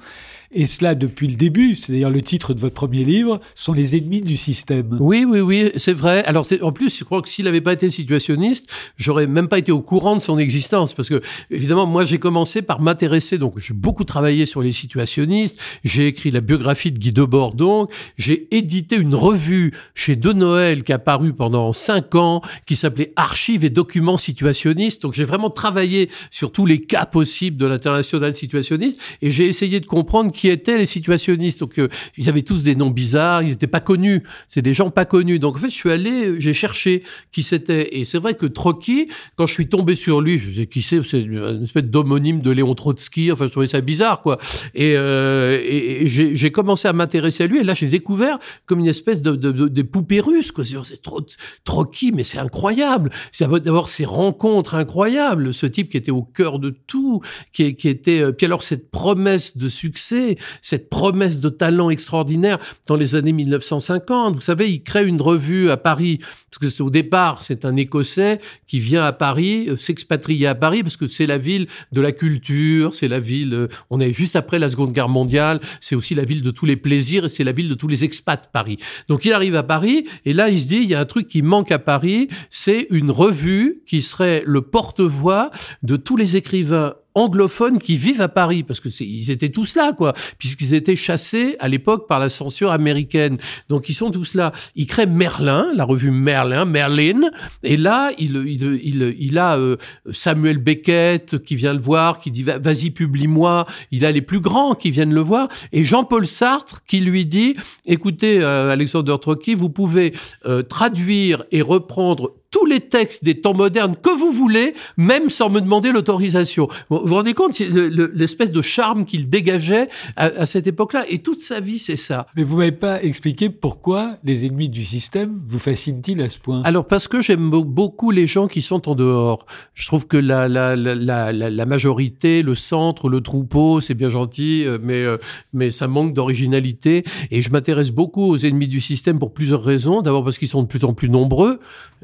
et 0.52 0.66
cela 0.66 0.94
depuis 0.94 1.28
le 1.28 1.34
début, 1.34 1.76
c'est 1.76 1.92
d'ailleurs 1.92 2.10
le 2.10 2.22
titre 2.22 2.54
de 2.54 2.60
votre 2.60 2.74
premier 2.74 3.04
livre, 3.04 3.40
sont 3.54 3.72
les 3.72 3.96
ennemis 3.96 4.20
du 4.20 4.36
système. 4.36 4.96
Oui, 5.00 5.24
oui, 5.26 5.40
oui, 5.40 5.70
c'est 5.76 5.92
vrai. 5.92 6.24
Alors 6.24 6.46
en 6.62 6.72
plus, 6.72 6.98
je 6.98 7.04
crois 7.04 7.22
que 7.22 7.28
s'il 7.28 7.44
n'avait 7.44 7.60
pas 7.60 7.72
été 7.72 7.90
situationniste, 7.90 8.68
j'aurais 8.96 9.26
même 9.26 9.48
pas 9.48 9.58
été 9.58 9.72
au 9.72 9.82
courant 9.82 10.16
de 10.16 10.20
son 10.20 10.38
existence, 10.38 10.94
parce 10.94 11.08
que 11.08 11.20
évidemment, 11.50 11.86
moi 11.86 12.04
j'ai 12.04 12.18
commencé 12.18 12.62
par 12.62 12.80
m'intéresser, 12.80 13.38
donc 13.38 13.58
j'ai 13.58 13.74
beaucoup 13.74 14.04
travaillé 14.04 14.46
sur 14.46 14.62
les 14.62 14.72
situationnistes, 14.72 15.60
j'ai 15.84 16.08
écrit 16.08 16.30
la 16.30 16.40
biographie 16.40 16.92
de 16.92 16.98
Guy 16.98 17.12
Debord, 17.12 17.54
donc 17.54 17.92
j'ai 18.18 18.48
édité 18.54 18.96
une 18.96 19.14
revue 19.14 19.72
chez 19.94 20.16
De 20.16 20.32
Noël 20.32 20.82
qui 20.82 20.92
a 20.92 20.98
paru 20.98 21.32
pendant 21.32 21.72
cinq 21.72 22.14
ans, 22.14 22.40
qui 22.66 22.76
s'appelait 22.76 23.12
Archives 23.16 23.64
et 23.64 23.70
documents 23.70 24.18
situationnistes. 24.18 25.02
Donc 25.02 25.12
j'ai 25.12 25.24
vraiment 25.24 25.50
travaillé 25.50 26.10
sur 26.30 26.52
tous 26.52 26.66
les 26.66 26.80
cas 26.80 27.06
possibles 27.06 27.56
de 27.56 27.66
l'international 27.66 28.34
situationniste, 28.34 28.98
et 29.22 29.30
j'ai 29.30 29.46
essayé 29.46 29.80
de 29.80 29.86
comprendre 29.86 30.32
qui 30.40 30.48
étaient 30.48 30.78
les 30.78 30.86
situationnistes. 30.86 31.60
Donc, 31.60 31.78
euh, 31.78 31.88
ils 32.16 32.30
avaient 32.30 32.40
tous 32.40 32.62
des 32.62 32.74
noms 32.74 32.88
bizarres, 32.88 33.42
ils 33.42 33.50
n'étaient 33.50 33.66
pas 33.66 33.80
connus. 33.80 34.22
C'est 34.48 34.62
des 34.62 34.72
gens 34.72 34.88
pas 34.88 35.04
connus. 35.04 35.38
Donc, 35.38 35.56
en 35.56 35.58
fait, 35.58 35.68
je 35.68 35.74
suis 35.74 35.90
allé, 35.90 36.40
j'ai 36.40 36.54
cherché 36.54 37.02
qui 37.30 37.42
c'était. 37.42 37.98
Et 37.98 38.06
c'est 38.06 38.16
vrai 38.16 38.32
que 38.32 38.46
Trotsky, 38.46 39.08
quand 39.36 39.46
je 39.46 39.52
suis 39.52 39.68
tombé 39.68 39.94
sur 39.94 40.22
lui, 40.22 40.38
je 40.38 40.50
sais 40.50 40.66
qui 40.66 40.80
c'est, 40.80 41.02
c'est 41.02 41.20
une 41.20 41.64
espèce 41.64 41.84
d'homonyme 41.84 42.40
de 42.40 42.50
Léon 42.50 42.74
Trotsky. 42.74 43.30
Enfin, 43.30 43.44
je 43.48 43.50
trouvais 43.50 43.66
ça 43.66 43.82
bizarre, 43.82 44.22
quoi. 44.22 44.38
Et, 44.74 44.94
euh, 44.96 46.06
j'ai 46.06 46.50
commencé 46.50 46.88
à 46.88 46.94
m'intéresser 46.94 47.44
à 47.44 47.46
lui. 47.46 47.58
Et 47.58 47.62
là, 47.62 47.74
j'ai 47.74 47.88
découvert 47.88 48.38
comme 48.64 48.78
une 48.78 48.86
espèce 48.86 49.20
de, 49.20 49.32
de, 49.32 49.52
de 49.52 49.68
des 49.68 49.84
poupées 49.84 50.20
russes, 50.20 50.52
quoi. 50.52 50.64
C'est 50.64 51.02
trop 51.02 51.20
Trotsky, 51.64 52.12
mais 52.12 52.24
c'est 52.24 52.38
incroyable. 52.38 53.10
C'est 53.30 53.46
d'abord 53.46 53.90
ces 53.90 54.06
rencontres 54.06 54.74
incroyables. 54.74 55.52
Ce 55.52 55.66
type 55.66 55.90
qui 55.90 55.98
était 55.98 56.10
au 56.10 56.22
cœur 56.22 56.58
de 56.58 56.70
tout, 56.70 57.20
qui, 57.52 57.64
était. 57.64 58.20
Euh, 58.20 58.32
puis 58.32 58.46
alors 58.46 58.62
cette 58.62 58.90
promesse 58.90 59.58
de 59.58 59.68
succès 59.68 60.29
cette 60.62 60.90
promesse 60.90 61.40
de 61.40 61.48
talent 61.48 61.90
extraordinaire 61.90 62.58
dans 62.88 62.96
les 62.96 63.14
années 63.14 63.32
1950. 63.32 64.34
Vous 64.34 64.40
savez, 64.40 64.70
il 64.70 64.82
crée 64.82 65.06
une 65.06 65.20
revue 65.20 65.70
à 65.70 65.76
Paris, 65.76 66.18
parce 66.50 66.58
que 66.58 66.82
au 66.82 66.90
départ, 66.90 67.42
c'est 67.42 67.64
un 67.64 67.76
Écossais 67.76 68.40
qui 68.66 68.80
vient 68.80 69.04
à 69.04 69.12
Paris, 69.12 69.66
euh, 69.68 69.76
s'expatrier 69.76 70.46
à 70.46 70.54
Paris, 70.54 70.82
parce 70.82 70.96
que 70.96 71.06
c'est 71.06 71.26
la 71.26 71.38
ville 71.38 71.66
de 71.92 72.00
la 72.00 72.12
culture, 72.12 72.94
c'est 72.94 73.08
la 73.08 73.20
ville, 73.20 73.54
euh, 73.54 73.68
on 73.90 74.00
est 74.00 74.12
juste 74.12 74.36
après 74.36 74.58
la 74.58 74.70
Seconde 74.70 74.92
Guerre 74.92 75.08
mondiale, 75.08 75.60
c'est 75.80 75.94
aussi 75.94 76.14
la 76.14 76.24
ville 76.24 76.42
de 76.42 76.50
tous 76.50 76.66
les 76.66 76.76
plaisirs, 76.76 77.24
et 77.24 77.28
c'est 77.28 77.44
la 77.44 77.52
ville 77.52 77.68
de 77.68 77.74
tous 77.74 77.88
les 77.88 78.04
expats, 78.04 78.50
Paris. 78.52 78.78
Donc 79.08 79.24
il 79.24 79.32
arrive 79.32 79.56
à 79.56 79.62
Paris, 79.62 80.06
et 80.24 80.32
là 80.32 80.48
il 80.48 80.60
se 80.60 80.68
dit, 80.68 80.76
il 80.76 80.88
y 80.88 80.94
a 80.94 81.00
un 81.00 81.04
truc 81.04 81.28
qui 81.28 81.42
manque 81.42 81.70
à 81.70 81.78
Paris, 81.78 82.28
c'est 82.50 82.86
une 82.90 83.10
revue 83.10 83.82
qui 83.86 84.02
serait 84.02 84.42
le 84.46 84.62
porte-voix 84.62 85.50
de 85.82 85.96
tous 85.96 86.16
les 86.16 86.36
écrivains 86.36 86.94
anglophones 87.14 87.78
qui 87.78 87.96
vivent 87.96 88.20
à 88.20 88.28
Paris, 88.28 88.62
parce 88.62 88.80
que 88.80 88.88
ils 89.02 89.30
étaient 89.30 89.48
tous 89.48 89.76
là, 89.76 89.92
quoi, 89.92 90.14
puisqu'ils 90.38 90.74
étaient 90.74 90.96
chassés 90.96 91.56
à 91.60 91.68
l'époque 91.68 92.06
par 92.08 92.18
la 92.18 92.28
censure 92.28 92.70
américaine. 92.70 93.36
Donc 93.68 93.88
ils 93.88 93.94
sont 93.94 94.10
tous 94.10 94.34
là. 94.34 94.52
Il 94.76 94.86
crée 94.86 95.06
Merlin, 95.06 95.68
la 95.74 95.84
revue 95.84 96.10
Merlin, 96.10 96.64
Merlin, 96.64 97.30
et 97.62 97.76
là 97.76 98.10
il 98.18 98.36
il 98.46 98.80
il, 98.82 99.16
il 99.18 99.38
a 99.38 99.56
euh, 99.56 99.76
Samuel 100.12 100.58
Beckett 100.58 101.42
qui 101.42 101.56
vient 101.56 101.72
le 101.72 101.80
voir, 101.80 102.20
qui 102.20 102.30
dit 102.30 102.42
vas-y 102.42 102.90
publie-moi. 102.90 103.66
Il 103.90 104.04
a 104.04 104.12
les 104.12 104.22
plus 104.22 104.40
grands 104.40 104.74
qui 104.74 104.90
viennent 104.90 105.14
le 105.14 105.20
voir, 105.20 105.48
et 105.72 105.84
Jean-Paul 105.84 106.26
Sartre 106.26 106.82
qui 106.86 107.00
lui 107.00 107.26
dit 107.26 107.56
écoutez 107.86 108.40
euh, 108.42 108.70
Alexander 108.70 109.16
Trotsky, 109.20 109.54
vous 109.54 109.70
pouvez 109.70 110.14
euh, 110.46 110.62
traduire 110.62 111.44
et 111.50 111.62
reprendre 111.62 112.34
tous 112.50 112.66
les 112.66 112.80
textes 112.80 113.24
des 113.24 113.40
temps 113.40 113.54
modernes 113.54 113.94
que 114.00 114.10
vous 114.10 114.30
voulez, 114.30 114.74
même 114.96 115.30
sans 115.30 115.50
me 115.50 115.60
demander 115.60 115.92
l'autorisation. 115.92 116.68
Vous 116.88 117.00
vous 117.04 117.14
rendez 117.14 117.34
compte 117.34 117.58
l'espèce 117.58 118.50
de 118.50 118.62
charme 118.62 119.04
qu'il 119.04 119.30
dégageait 119.30 119.88
à, 120.16 120.46
cette 120.46 120.66
époque-là 120.66 121.04
Et 121.08 121.18
toute 121.18 121.38
sa 121.38 121.60
vie, 121.60 121.78
c'est 121.78 121.96
ça. 121.96 122.26
Mais 122.36 122.42
vous 122.42 122.56
m'avez 122.56 122.72
pas 122.72 123.02
expliqué 123.02 123.50
pourquoi 123.50 124.16
les 124.24 124.44
ennemis 124.46 124.68
du 124.68 124.84
système 124.84 125.40
vous 125.48 125.58
fascinent-ils 125.58 126.20
à 126.20 126.28
ce 126.28 126.38
point? 126.38 126.62
Alors 126.62 126.86
parce 126.86 127.08
que 127.08 127.22
j'aime 127.22 127.50
beaucoup 127.50 128.10
les 128.10 128.26
gens 128.26 128.48
qui 128.48 128.62
sont 128.62 128.88
en 128.88 128.94
dehors. 128.94 129.46
Je 129.74 129.86
trouve 129.86 130.06
que 130.06 130.16
la, 130.16 130.48
la, 130.48 130.74
la, 130.76 131.32
la 131.32 131.66
majorité, 131.66 132.42
le 132.42 132.54
centre, 132.54 133.08
le 133.08 133.20
troupeau, 133.20 133.80
c'est 133.80 133.94
bien 133.94 134.10
gentil, 134.10 134.64
euh, 134.66 134.78
mais, 134.82 135.02
euh, 135.02 135.18
mais 135.52 135.70
ça 135.70 135.86
manque 135.86 136.14
d'originalité. 136.14 137.04
Et 137.30 137.42
je 137.42 137.50
m'intéresse 137.50 137.92
beaucoup 137.92 138.24
aux 138.24 138.38
ennemis 138.38 138.68
du 138.68 138.80
système 138.80 139.18
pour 139.18 139.32
plusieurs 139.32 139.62
raisons. 139.62 140.02
D'abord 140.02 140.24
parce 140.24 140.38
qu'ils 140.38 140.48
sont 140.48 140.62
de 140.62 140.68
plus 140.68 140.84
en 140.84 140.94
plus 140.94 141.08
nombreux. 141.08 141.60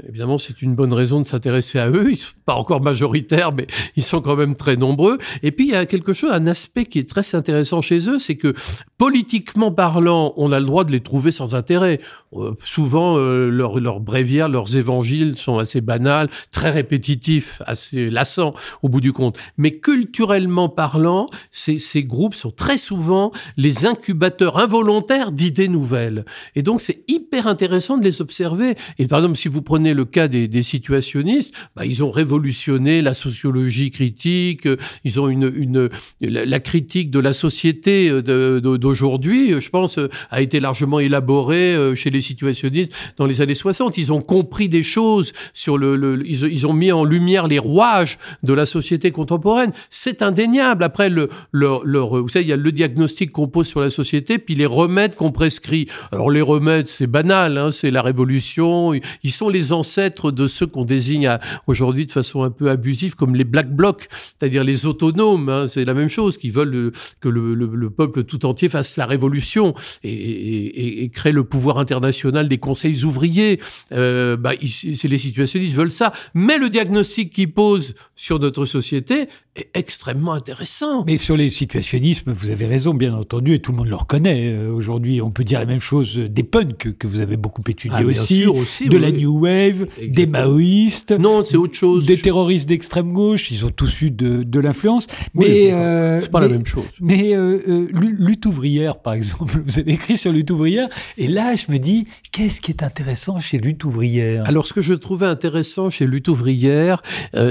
Évidemment, 0.09 0.36
c'est 0.39 0.63
une 0.63 0.75
bonne 0.75 0.93
raison 0.93 1.21
de 1.21 1.27
s'intéresser 1.27 1.79
à 1.79 1.89
eux. 1.91 2.11
Ils 2.11 2.17
sont 2.17 2.35
pas 2.45 2.55
encore 2.55 2.83
majoritaires, 2.83 3.53
mais 3.53 3.67
ils 3.97 4.03
sont 4.03 4.21
quand 4.21 4.37
même 4.37 4.55
très 4.55 4.77
nombreux. 4.77 5.19
Et 5.43 5.53
puis, 5.53 5.67
il 5.67 5.73
y 5.73 5.77
a 5.77 5.87
quelque 5.87 6.13
chose, 6.13 6.31
un 6.33 6.47
aspect 6.47 6.87
qui 6.87 6.99
est 6.99 7.09
très 7.09 7.35
intéressant 7.35 7.81
chez 7.81 8.09
eux, 8.09 8.19
c'est 8.19 8.37
que 8.37 8.55
politiquement 8.99 9.73
parlant, 9.73 10.33
on 10.37 10.53
a 10.53 10.61
le 10.61 10.67
droit 10.67 10.85
de 10.85 10.93
les 10.93 11.01
trouver 11.01 11.31
sans 11.31 11.55
intérêt. 11.55 12.01
Euh, 12.35 12.53
souvent, 12.63 13.17
leurs 13.17 13.79
leur 13.81 14.01
bréviaires, 14.01 14.49
leurs 14.49 14.77
évangiles 14.77 15.37
sont 15.37 15.59
assez 15.59 15.81
banals, 15.81 16.29
très 16.51 16.71
répétitifs, 16.71 17.61
assez 17.67 18.11
lassants 18.11 18.55
au 18.83 18.89
bout 18.89 19.01
du 19.01 19.13
compte. 19.13 19.37
Mais 19.59 19.71
culturellement 19.71 20.69
parlant, 20.69 21.27
ces, 21.51 21.79
ces 21.79 22.03
groupes 22.03 22.35
sont 22.35 22.51
très 22.51 22.79
souvent 22.79 23.33
les 23.57 23.87
incubateurs 23.87 24.59
involontaires 24.59 25.33
d'idées 25.33 25.69
nouvelles. 25.69 26.25
Et 26.55 26.63
donc, 26.63 26.81
c'est 26.81 27.05
hyper 27.09 27.47
intéressant 27.47 27.97
de 27.97 28.05
les 28.05 28.21
observer. 28.21 28.77
Et 28.99 29.07
par 29.07 29.21
exemple, 29.21 29.37
si 29.37 29.49
vous 29.49 29.63
prenez 29.63 29.95
le 29.95 30.05
cas 30.05 30.26
des, 30.29 30.63
situationnistes, 30.63 31.55
bah, 31.75 31.85
ils 31.85 32.03
ont 32.03 32.11
révolutionné 32.11 33.03
la 33.03 33.15
sociologie 33.15 33.91
critique, 33.91 34.69
ils 35.05 35.21
ont 35.21 35.29
une, 35.29 35.53
une 35.55 35.89
la, 36.21 36.61
critique 36.61 37.11
de 37.11 37.19
la 37.19 37.33
société 37.33 38.09
euh, 38.09 38.61
d'aujourd'hui, 38.61 39.61
je 39.61 39.71
pense, 39.71 39.99
euh, 39.99 40.09
a 40.31 40.41
été 40.41 40.61
largement 40.61 40.99
élaborée 41.01 41.75
euh, 41.75 41.95
chez 41.95 42.11
les 42.11 42.21
situationnistes 42.21 42.93
dans 43.17 43.27
les 43.27 43.41
années 43.41 43.55
60. 43.55 43.99
Ils 43.99 44.13
ont 44.13 44.21
compris 44.21 44.69
des 44.69 44.83
choses 44.83 45.33
sur 45.53 45.79
le, 45.79 46.23
ils, 46.27 46.67
ont 46.67 46.73
mis 46.73 46.93
en 46.93 47.05
lumière 47.05 47.49
les 47.49 47.59
rouages 47.59 48.19
de 48.43 48.53
la 48.53 48.67
société 48.67 49.11
contemporaine. 49.11 49.73
C'est 49.91 50.23
indéniable. 50.23 50.85
Après, 50.85 51.11
le, 51.11 51.29
leur, 51.53 51.83
vous 51.85 52.29
savez, 52.29 52.45
il 52.45 52.49
y 52.49 52.53
a 52.53 52.57
le 52.57 52.73
diagnostic 52.73 53.33
qu'on 53.33 53.49
pose 53.49 53.67
sur 53.67 53.81
la 53.81 53.91
société, 53.91 54.39
puis 54.39 54.55
les 54.55 54.67
remèdes 54.67 55.15
qu'on 55.15 55.33
prescrit. 55.33 55.87
Alors 56.13 56.31
les 56.31 56.43
remèdes, 56.43 56.89
c'est 56.89 57.07
banal, 57.07 57.59
hein, 57.59 57.73
c'est 57.73 57.91
la 57.91 58.03
révolution. 58.03 58.93
Ils 59.23 59.33
sont 59.33 59.49
les 59.49 59.73
ancêtres 59.73 60.16
de 60.25 60.47
ceux 60.47 60.67
qu'on 60.67 60.85
désigne 60.85 61.39
aujourd'hui 61.67 62.07
de 62.07 62.13
façon 62.13 62.43
un 62.43 62.51
peu 62.51 62.71
abusive 62.71 63.15
comme 63.15 63.35
les 63.35 63.45
black 63.45 63.75
blocs, 63.75 64.07
c'est-à-dire 64.11 64.65
les 64.65 64.87
autonomes. 64.87 65.49
Hein, 65.49 65.69
c'est 65.69 65.85
la 65.85 65.95
même 65.95 66.09
chose, 66.09 66.39
qui 66.39 66.51
veulent 66.51 66.93
que 67.21 67.29
le, 67.29 67.91
peuple 67.91 68.25
tout 68.25 68.45
entier 68.47 68.69
fasse 68.69 68.97
la 68.97 69.07
révolution 69.07 69.75
et, 70.03 71.05
et, 71.05 71.09
crée 71.09 71.33
le 71.33 71.45
pouvoir 71.45 71.79
international 71.79 72.49
des 72.49 72.59
conseils 72.59 73.05
ouvriers. 73.05 73.61
Euh, 73.93 74.37
bah, 74.37 74.53
c'est 74.61 75.09
les 75.09 75.19
situationnistes 75.19 75.75
veulent 75.75 75.93
ça. 75.93 76.13
Mais 76.35 76.59
le 76.59 76.69
diagnostic 76.69 77.33
qu'ils 77.33 77.53
posent 77.53 77.95
sur 78.15 78.39
notre 78.39 78.65
société 78.65 79.29
est 79.55 79.69
extrêmement 79.75 80.33
intéressant. 80.33 81.05
Mais 81.07 81.19
sur 81.19 81.37
les 81.37 81.51
situationnismes, 81.51 82.33
vous 82.33 82.51
avez 82.51 82.67
raison, 82.67 82.95
bien 82.95 83.15
entendu, 83.15 83.55
et 83.55 83.61
tout 83.61 83.73
le 83.73 83.79
monde 83.79 83.89
le 83.89 83.97
reconnaît. 83.97 84.53
Euh, 84.53 84.71
aujourd'hui, 84.73 85.21
on 85.23 85.31
peut 85.31 85.45
dire 85.45 85.61
la 85.61 85.67
même 85.67 85.81
chose 85.81 86.19
des 86.19 86.43
punks 86.43 86.97
que 86.99 87.07
vous 87.07 87.21
avez 87.21 87.37
beaucoup 87.37 87.63
étudié 87.67 87.99
ah, 87.99 88.05
aussi, 88.05 88.47
aussi, 88.47 88.89
de 88.89 88.99
la 88.99 89.11
New 89.11 89.39
Wave, 89.41 89.87
des 90.07 90.27
maoïstes. 90.27 91.13
Non, 91.13 91.43
c'est 91.45 91.57
autre 91.57 91.75
chose. 91.75 92.07
Des 92.07 92.19
terroristes 92.19 92.69
d'extrême 92.69 93.13
gauche, 93.13 93.51
ils 93.51 93.65
ont 93.65 93.71
tous 93.71 94.03
eu 94.03 94.11
de, 94.11 94.43
de 94.43 94.61
l'influence. 94.61 95.07
Mais 95.35 95.73
euh, 95.73 96.21
c'est 96.21 96.31
pas 96.31 96.41
la 96.41 96.49
même 96.49 96.67
chose. 96.67 96.85
Mais 97.01 97.35
euh, 97.35 97.63
euh, 97.69 97.89
lutte 97.93 98.47
ouvrière, 98.47 98.99
par 98.99 99.15
exemple, 99.15 99.61
vous 99.65 99.79
avez 99.79 99.93
écrit 99.93 100.19
sur 100.19 100.33
lutte 100.33 100.51
ouvrière, 100.51 100.89
et 101.17 101.29
là, 101.29 101.55
je 101.57 101.71
me 101.71 101.79
dis, 101.79 102.07
qu'est-ce 102.33 102.61
qui 102.61 102.71
est 102.71 102.83
intéressant 102.83 103.41
chez 103.41 103.59
lutte 103.59 103.85
ouvrière? 103.85 104.45
Alors, 104.47 104.67
ce 104.67 104.73
que 104.73 104.81
je 104.81 104.95
trouvais 104.95 105.27
intéressant 105.27 105.91
chez 105.91 106.07
lutte 106.07 106.29
ouvrière, 106.29 107.03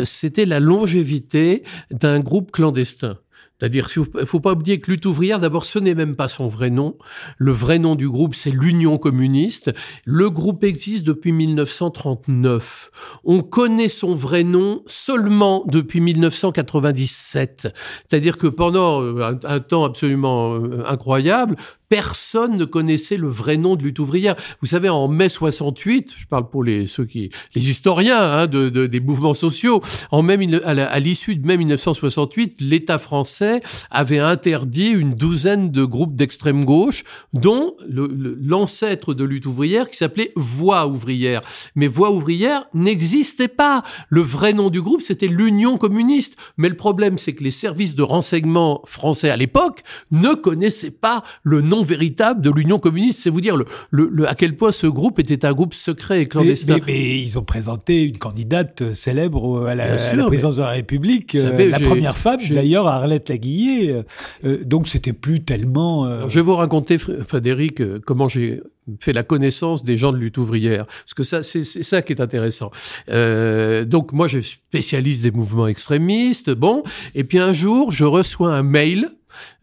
c'était 0.04 0.46
la 0.46 0.60
longévité 0.60 1.64
d'un 1.92 2.20
groupe 2.20 2.52
clandestin. 2.52 3.18
C'est-à-dire, 3.60 3.88
il 4.20 4.26
faut 4.26 4.40
pas 4.42 4.52
oublier 4.52 4.80
que 4.80 4.92
Lutte 4.92 5.06
ouvrière, 5.06 5.40
d'abord, 5.40 5.64
ce 5.64 5.80
n'est 5.80 5.96
même 5.96 6.16
pas 6.16 6.28
son 6.28 6.48
vrai 6.48 6.70
nom. 6.70 6.98
Le 7.38 7.52
vrai 7.52 7.80
nom 7.80 7.96
du 7.96 8.10
groupe, 8.10 8.36
c'est 8.36 8.52
l'Union 8.52 8.98
communiste. 8.98 9.72
Le 10.04 10.30
groupe 10.30 10.64
existe 10.64 11.06
depuis 11.06 11.32
1939. 11.32 12.92
On 13.24 13.42
connaît 13.42 13.90
son 13.90 14.14
vrai 14.14 14.44
nom 14.44 14.84
seulement 14.88 15.64
depuis 15.68 16.02
1997. 16.02 17.74
C'est-à-dire 18.08 18.38
que 18.38 18.48
pendant 18.48 19.02
un, 19.02 19.40
un 19.44 19.60
temps 19.62 19.86
absolument 19.86 20.56
euh, 20.56 20.84
incroyable, 20.88 21.56
personne 21.96 22.58
ne 22.58 22.66
connaissait 22.66 23.16
le 23.16 23.30
vrai 23.30 23.56
nom 23.56 23.78
de 23.78 23.84
lutte 23.84 24.00
ouvrière. 24.00 24.36
Vous 24.60 24.68
savez, 24.68 24.90
en 24.90 25.08
mai 25.08 25.30
68, 25.30 26.14
je 26.18 26.28
parle 26.28 26.50
pour 26.50 26.62
les 26.62 26.88
ceux 26.88 27.06
qui, 27.06 27.30
les 27.56 27.70
historiens 27.70 28.22
hein, 28.22 28.48
de, 28.48 28.68
de, 28.68 28.86
des 28.86 29.00
mouvements 29.00 29.34
sociaux, 29.34 29.82
en 30.12 30.22
mai, 30.22 30.38
à 30.66 31.00
l'issue 31.00 31.38
de 31.38 31.48
mai 31.48 31.56
1968, 31.56 32.58
l'État 32.60 32.98
français 32.98 33.62
avait 33.92 34.20
interdit 34.20 34.90
une 34.90 35.14
douzaine 35.14 35.72
de 35.72 35.86
groupes 35.86 36.18
d'extrême 36.18 36.66
gauche, 36.66 37.06
dont 37.32 37.78
l'ancêtre 37.88 39.14
de 39.14 39.24
lutte 39.24 39.46
ouvrière 39.46 39.90
qui 39.90 39.96
s'appelait 39.96 40.34
Voix 40.36 40.88
ouvrière. 40.88 41.44
Mais 41.76 41.88
Voix 41.88 42.12
ouvrière 42.12 42.66
n'existait 42.74 43.48
pas. 43.48 43.84
Le 44.10 44.20
vrai 44.20 44.52
nom 44.52 44.70
du 44.70 44.82
groupe, 44.82 45.02
c'était 45.02 45.28
l'Union 45.28 45.78
communiste. 45.78 46.36
Mais 46.58 46.68
le 46.68 46.76
problème, 46.76 47.18
c'est 47.18 47.32
que 47.32 47.44
les 47.46 47.52
services 47.52 47.96
de 47.96 48.04
renseignement 48.04 48.82
français 48.86 49.30
à 49.30 49.38
l'époque 49.38 49.82
ne 50.12 50.34
connaissaient 50.34 50.92
pas 50.92 51.24
le 51.44 51.62
nom 51.62 51.85
véritable 51.86 52.42
de 52.42 52.52
l'Union 52.52 52.80
communiste. 52.80 53.22
C'est 53.22 53.30
vous 53.30 53.42
dire 53.42 53.56
le, 53.56 53.66
le, 53.92 54.28
à 54.28 54.36
quel 54.36 54.56
point 54.56 54.72
ce 54.72 54.88
groupe 54.88 55.20
était 55.20 55.46
un 55.46 55.54
groupe 55.54 55.74
secret 55.74 56.22
et 56.22 56.28
clandestin. 56.28 56.78
Mais, 56.86 57.20
ils 57.20 57.40
ont 57.40 57.44
présenté 57.44 58.04
une 58.04 58.18
candidate 58.18 58.94
célèbre 58.94 59.68
à 59.68 59.76
la, 59.76 59.96
présidence 60.28 60.56
de 60.56 60.62
la 60.62 60.70
République, 60.70 61.36
euh, 61.36 61.70
la 61.70 61.80
première 61.80 62.18
femme 62.18 62.40
d'ailleurs, 62.50 62.88
Arlette 62.88 63.30
Laguillet. 63.30 63.92
Euh, 63.92 64.04
euh, 64.46 64.64
donc 64.64 64.88
c'était 64.88 65.14
plus 65.14 65.44
tellement. 65.44 66.30
je 66.30 66.36
vais 66.36 66.42
vous 66.42 66.56
raconter, 66.56 66.98
Frédéric, 66.98 67.82
comment 68.02 68.28
j'ai 68.28 68.62
fait 69.00 69.14
la 69.14 69.24
connaissance 69.24 69.84
des 69.84 69.98
gens 69.98 70.12
de 70.12 70.18
lutte 70.18 70.38
ouvrière, 70.38 70.86
parce 70.86 71.14
que 71.16 71.24
ça, 71.24 71.42
c'est 71.42 71.64
ça 71.64 72.02
qui 72.02 72.14
est 72.14 72.22
intéressant. 72.22 72.72
donc 73.08 74.14
moi, 74.14 74.28
je 74.28 74.40
spécialiste 74.42 75.24
des 75.24 75.32
mouvements 75.32 75.68
extrémistes, 75.68 76.52
bon, 76.52 76.84
et 77.14 77.24
puis 77.24 77.40
un 77.40 77.54
jour, 77.54 77.92
je 77.92 78.06
reçois 78.06 78.54
un 78.54 78.64
mail 78.64 79.10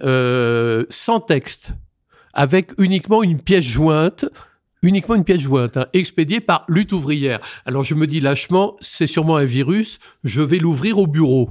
sans 0.01 1.21
texte 1.21 1.73
avec 2.33 2.73
uniquement 2.79 3.23
une 3.23 3.41
pièce 3.41 3.65
jointe 3.65 4.27
uniquement 4.83 5.15
une 5.15 5.25
pièce 5.25 5.41
jointe, 5.41 5.77
hein, 5.77 5.87
expédiée 5.93 6.41
par 6.41 6.65
lutte 6.69 6.93
ouvrière. 6.93 7.41
Alors 7.67 7.85
je 7.85 7.95
me 7.95 8.07
dis 8.07 8.21
lâchement, 8.21 8.77
c'est 8.81 9.07
sûrement 9.07 9.37
un 9.37 9.45
virus, 9.45 10.01
je 10.25 10.43
vais 10.43 10.59
l'ouvrir 10.59 10.99
au 10.99 11.07
bureau. 11.07 11.49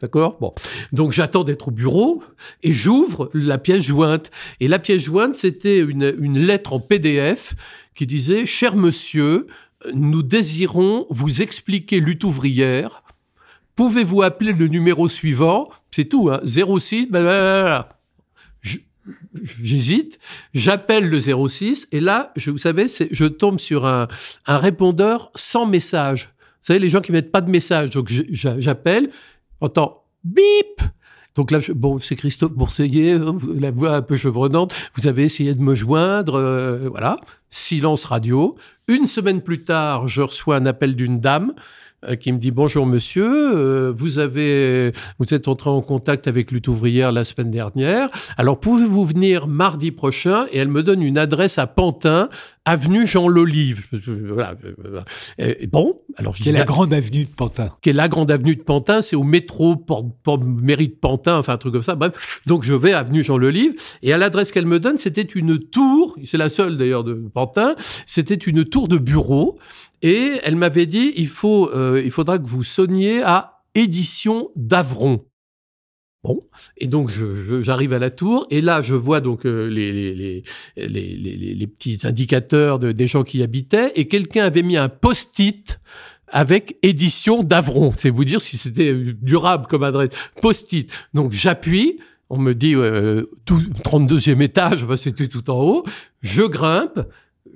D'accord? 0.00 0.38
Bon. 0.40 0.52
Donc 0.92 1.12
j'attends 1.12 1.44
d'être 1.44 1.68
au 1.68 1.70
bureau 1.70 2.22
et 2.62 2.72
j'ouvre 2.72 3.30
la 3.34 3.58
pièce 3.58 3.82
jointe. 3.82 4.30
Et 4.60 4.68
la 4.68 4.78
pièce 4.78 5.02
jointe, 5.02 5.34
c'était 5.34 5.78
une, 5.78 6.14
une 6.18 6.38
lettre 6.38 6.72
en 6.72 6.80
PDF 6.80 7.54
qui 7.94 8.06
disait 8.06 8.46
Cher 8.46 8.76
monsieur, 8.76 9.46
nous 9.92 10.22
désirons 10.22 11.06
vous 11.10 11.42
expliquer 11.42 12.00
lutte 12.00 12.24
ouvrière. 12.24 13.02
Pouvez-vous 13.76 14.22
appeler 14.22 14.52
le 14.52 14.68
numéro 14.68 15.08
suivant? 15.08 15.68
C'est 15.90 16.06
tout, 16.06 16.30
hein 16.30 16.40
06, 16.44 17.08
blablabla 17.08 17.99
j'hésite, 19.62 20.18
j'appelle 20.54 21.08
le 21.08 21.20
06 21.20 21.88
et 21.92 22.00
là, 22.00 22.32
je, 22.36 22.50
vous 22.50 22.58
savez, 22.58 22.86
je 23.10 23.24
tombe 23.26 23.58
sur 23.58 23.86
un, 23.86 24.08
répondeur 24.46 25.30
sans 25.34 25.66
message. 25.66 26.30
Vous 26.40 26.66
savez, 26.66 26.78
les 26.78 26.90
gens 26.90 27.00
qui 27.00 27.12
mettent 27.12 27.32
pas 27.32 27.40
de 27.40 27.50
message. 27.50 27.90
Donc 27.90 28.10
j'appelle, 28.30 29.10
entends 29.60 30.04
bip. 30.24 30.82
Donc 31.36 31.50
là, 31.52 31.60
bon, 31.74 31.98
c'est 31.98 32.16
Christophe 32.16 32.52
Bourseillet, 32.52 33.18
la 33.56 33.70
voix 33.70 33.94
un 33.94 34.02
peu 34.02 34.16
chevronnante. 34.16 34.74
Vous 34.96 35.06
avez 35.06 35.24
essayé 35.24 35.54
de 35.54 35.62
me 35.62 35.74
joindre, 35.74 36.34
euh, 36.34 36.88
voilà. 36.90 37.18
Silence 37.50 38.04
radio. 38.04 38.56
Une 38.88 39.06
semaine 39.06 39.40
plus 39.40 39.64
tard, 39.64 40.08
je 40.08 40.22
reçois 40.22 40.56
un 40.56 40.66
appel 40.66 40.96
d'une 40.96 41.20
dame 41.20 41.54
qui 42.20 42.32
me 42.32 42.38
dit 42.38 42.50
bonjour 42.50 42.86
monsieur, 42.86 43.26
euh, 43.26 43.92
vous 43.94 44.18
avez 44.18 44.92
vous 45.18 45.34
êtes 45.34 45.48
entré 45.48 45.68
en 45.68 45.82
contact 45.82 46.28
avec 46.28 46.50
Lutte 46.50 46.68
ouvrière 46.68 47.12
la 47.12 47.24
semaine 47.24 47.50
dernière. 47.50 48.08
Alors 48.36 48.58
pouvez-vous 48.58 49.04
venir 49.04 49.46
mardi 49.46 49.90
prochain? 49.90 50.46
Et 50.52 50.58
elle 50.58 50.68
me 50.68 50.82
donne 50.82 51.02
une 51.02 51.18
adresse 51.18 51.58
à 51.58 51.66
Pantin, 51.66 52.28
avenue 52.70 53.06
Jean 53.06 53.28
Lolive. 53.28 53.86
Voilà. 54.32 54.54
bon, 55.72 55.96
alors 56.16 56.34
je 56.34 56.44
Quelle 56.44 56.54
est 56.54 56.58
la 56.58 56.64
grande 56.64 56.94
avenue 56.94 57.24
de 57.24 57.30
Pantin 57.30 57.70
Quelle 57.82 57.96
est 57.96 57.96
la 57.96 58.08
grande 58.08 58.30
avenue 58.30 58.54
de 58.54 58.62
Pantin 58.62 59.02
C'est 59.02 59.16
au 59.16 59.24
métro 59.24 59.76
port, 59.76 60.04
mairie 60.40 60.88
de 60.88 60.94
Pantin, 60.94 61.38
enfin 61.38 61.54
un 61.54 61.56
truc 61.56 61.72
comme 61.72 61.82
ça. 61.82 61.96
Bref, 61.96 62.40
donc 62.46 62.62
je 62.62 62.74
vais 62.74 62.92
avenue 62.92 63.24
Jean 63.24 63.38
Lolive 63.38 63.74
et 64.02 64.12
à 64.12 64.18
l'adresse 64.18 64.52
qu'elle 64.52 64.66
me 64.66 64.78
donne, 64.78 64.98
c'était 64.98 65.22
une 65.22 65.58
tour. 65.58 66.16
C'est 66.24 66.38
la 66.38 66.48
seule 66.48 66.76
d'ailleurs 66.76 67.04
de 67.04 67.14
Pantin. 67.14 67.74
C'était 68.06 68.34
une 68.34 68.64
tour 68.64 68.88
de 68.88 68.98
bureau 68.98 69.58
et 70.02 70.32
elle 70.44 70.56
m'avait 70.56 70.86
dit, 70.86 71.12
il 71.16 71.28
faut, 71.28 71.70
euh, 71.74 72.00
il 72.04 72.10
faudra 72.10 72.38
que 72.38 72.46
vous 72.46 72.62
sonniez 72.62 73.22
à 73.22 73.62
édition 73.74 74.48
d'Avron. 74.56 75.24
Bon, 76.22 76.42
et 76.76 76.86
donc 76.86 77.10
j'arrive 77.62 77.94
à 77.94 77.98
la 77.98 78.10
tour 78.10 78.46
et 78.50 78.60
là 78.60 78.82
je 78.82 78.94
vois 78.94 79.22
donc 79.22 79.46
euh, 79.46 79.68
les, 79.68 79.90
les, 79.90 80.42
les, 80.76 81.16
les, 81.16 81.66
petits 81.66 81.98
indicateurs 82.04 82.78
de, 82.78 82.92
des 82.92 83.06
gens 83.06 83.22
qui 83.24 83.38
y 83.38 83.42
habitaient 83.42 83.92
et 83.96 84.06
quelqu'un 84.06 84.44
avait 84.44 84.62
mis 84.62 84.76
un 84.76 84.90
post-it 84.90 85.80
avec 86.28 86.76
édition 86.82 87.42
d'Avron. 87.42 87.92
C'est 87.96 88.10
vous 88.10 88.24
dire 88.24 88.42
si 88.42 88.58
c'était 88.58 88.94
durable 89.22 89.66
comme 89.66 89.82
adresse. 89.82 90.10
Post-it. 90.40 90.90
Donc 91.14 91.32
j'appuie, 91.32 91.98
on 92.28 92.38
me 92.38 92.54
dit 92.54 92.74
euh, 92.74 93.24
32e 93.46 94.40
étage, 94.42 94.86
bah, 94.86 94.96
c'était 94.96 95.26
tout 95.26 95.50
en 95.50 95.60
haut. 95.62 95.84
Je 96.20 96.42
grimpe, 96.42 97.00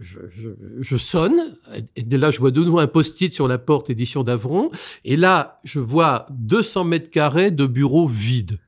je, 0.00 0.18
je, 0.30 0.48
je, 0.80 0.96
sonne, 0.96 1.56
et 1.96 2.02
dès 2.02 2.18
là, 2.18 2.30
je 2.30 2.38
vois 2.38 2.50
de 2.50 2.62
nouveau 2.62 2.78
un 2.78 2.86
post-it 2.86 3.32
sur 3.32 3.48
la 3.48 3.58
porte 3.58 3.90
édition 3.90 4.22
d'Avron, 4.22 4.68
et 5.04 5.16
là, 5.16 5.58
je 5.64 5.80
vois 5.80 6.26
200 6.30 6.84
mètres 6.84 7.10
carrés 7.10 7.50
de 7.50 7.66
bureaux 7.66 8.06
vides. 8.06 8.58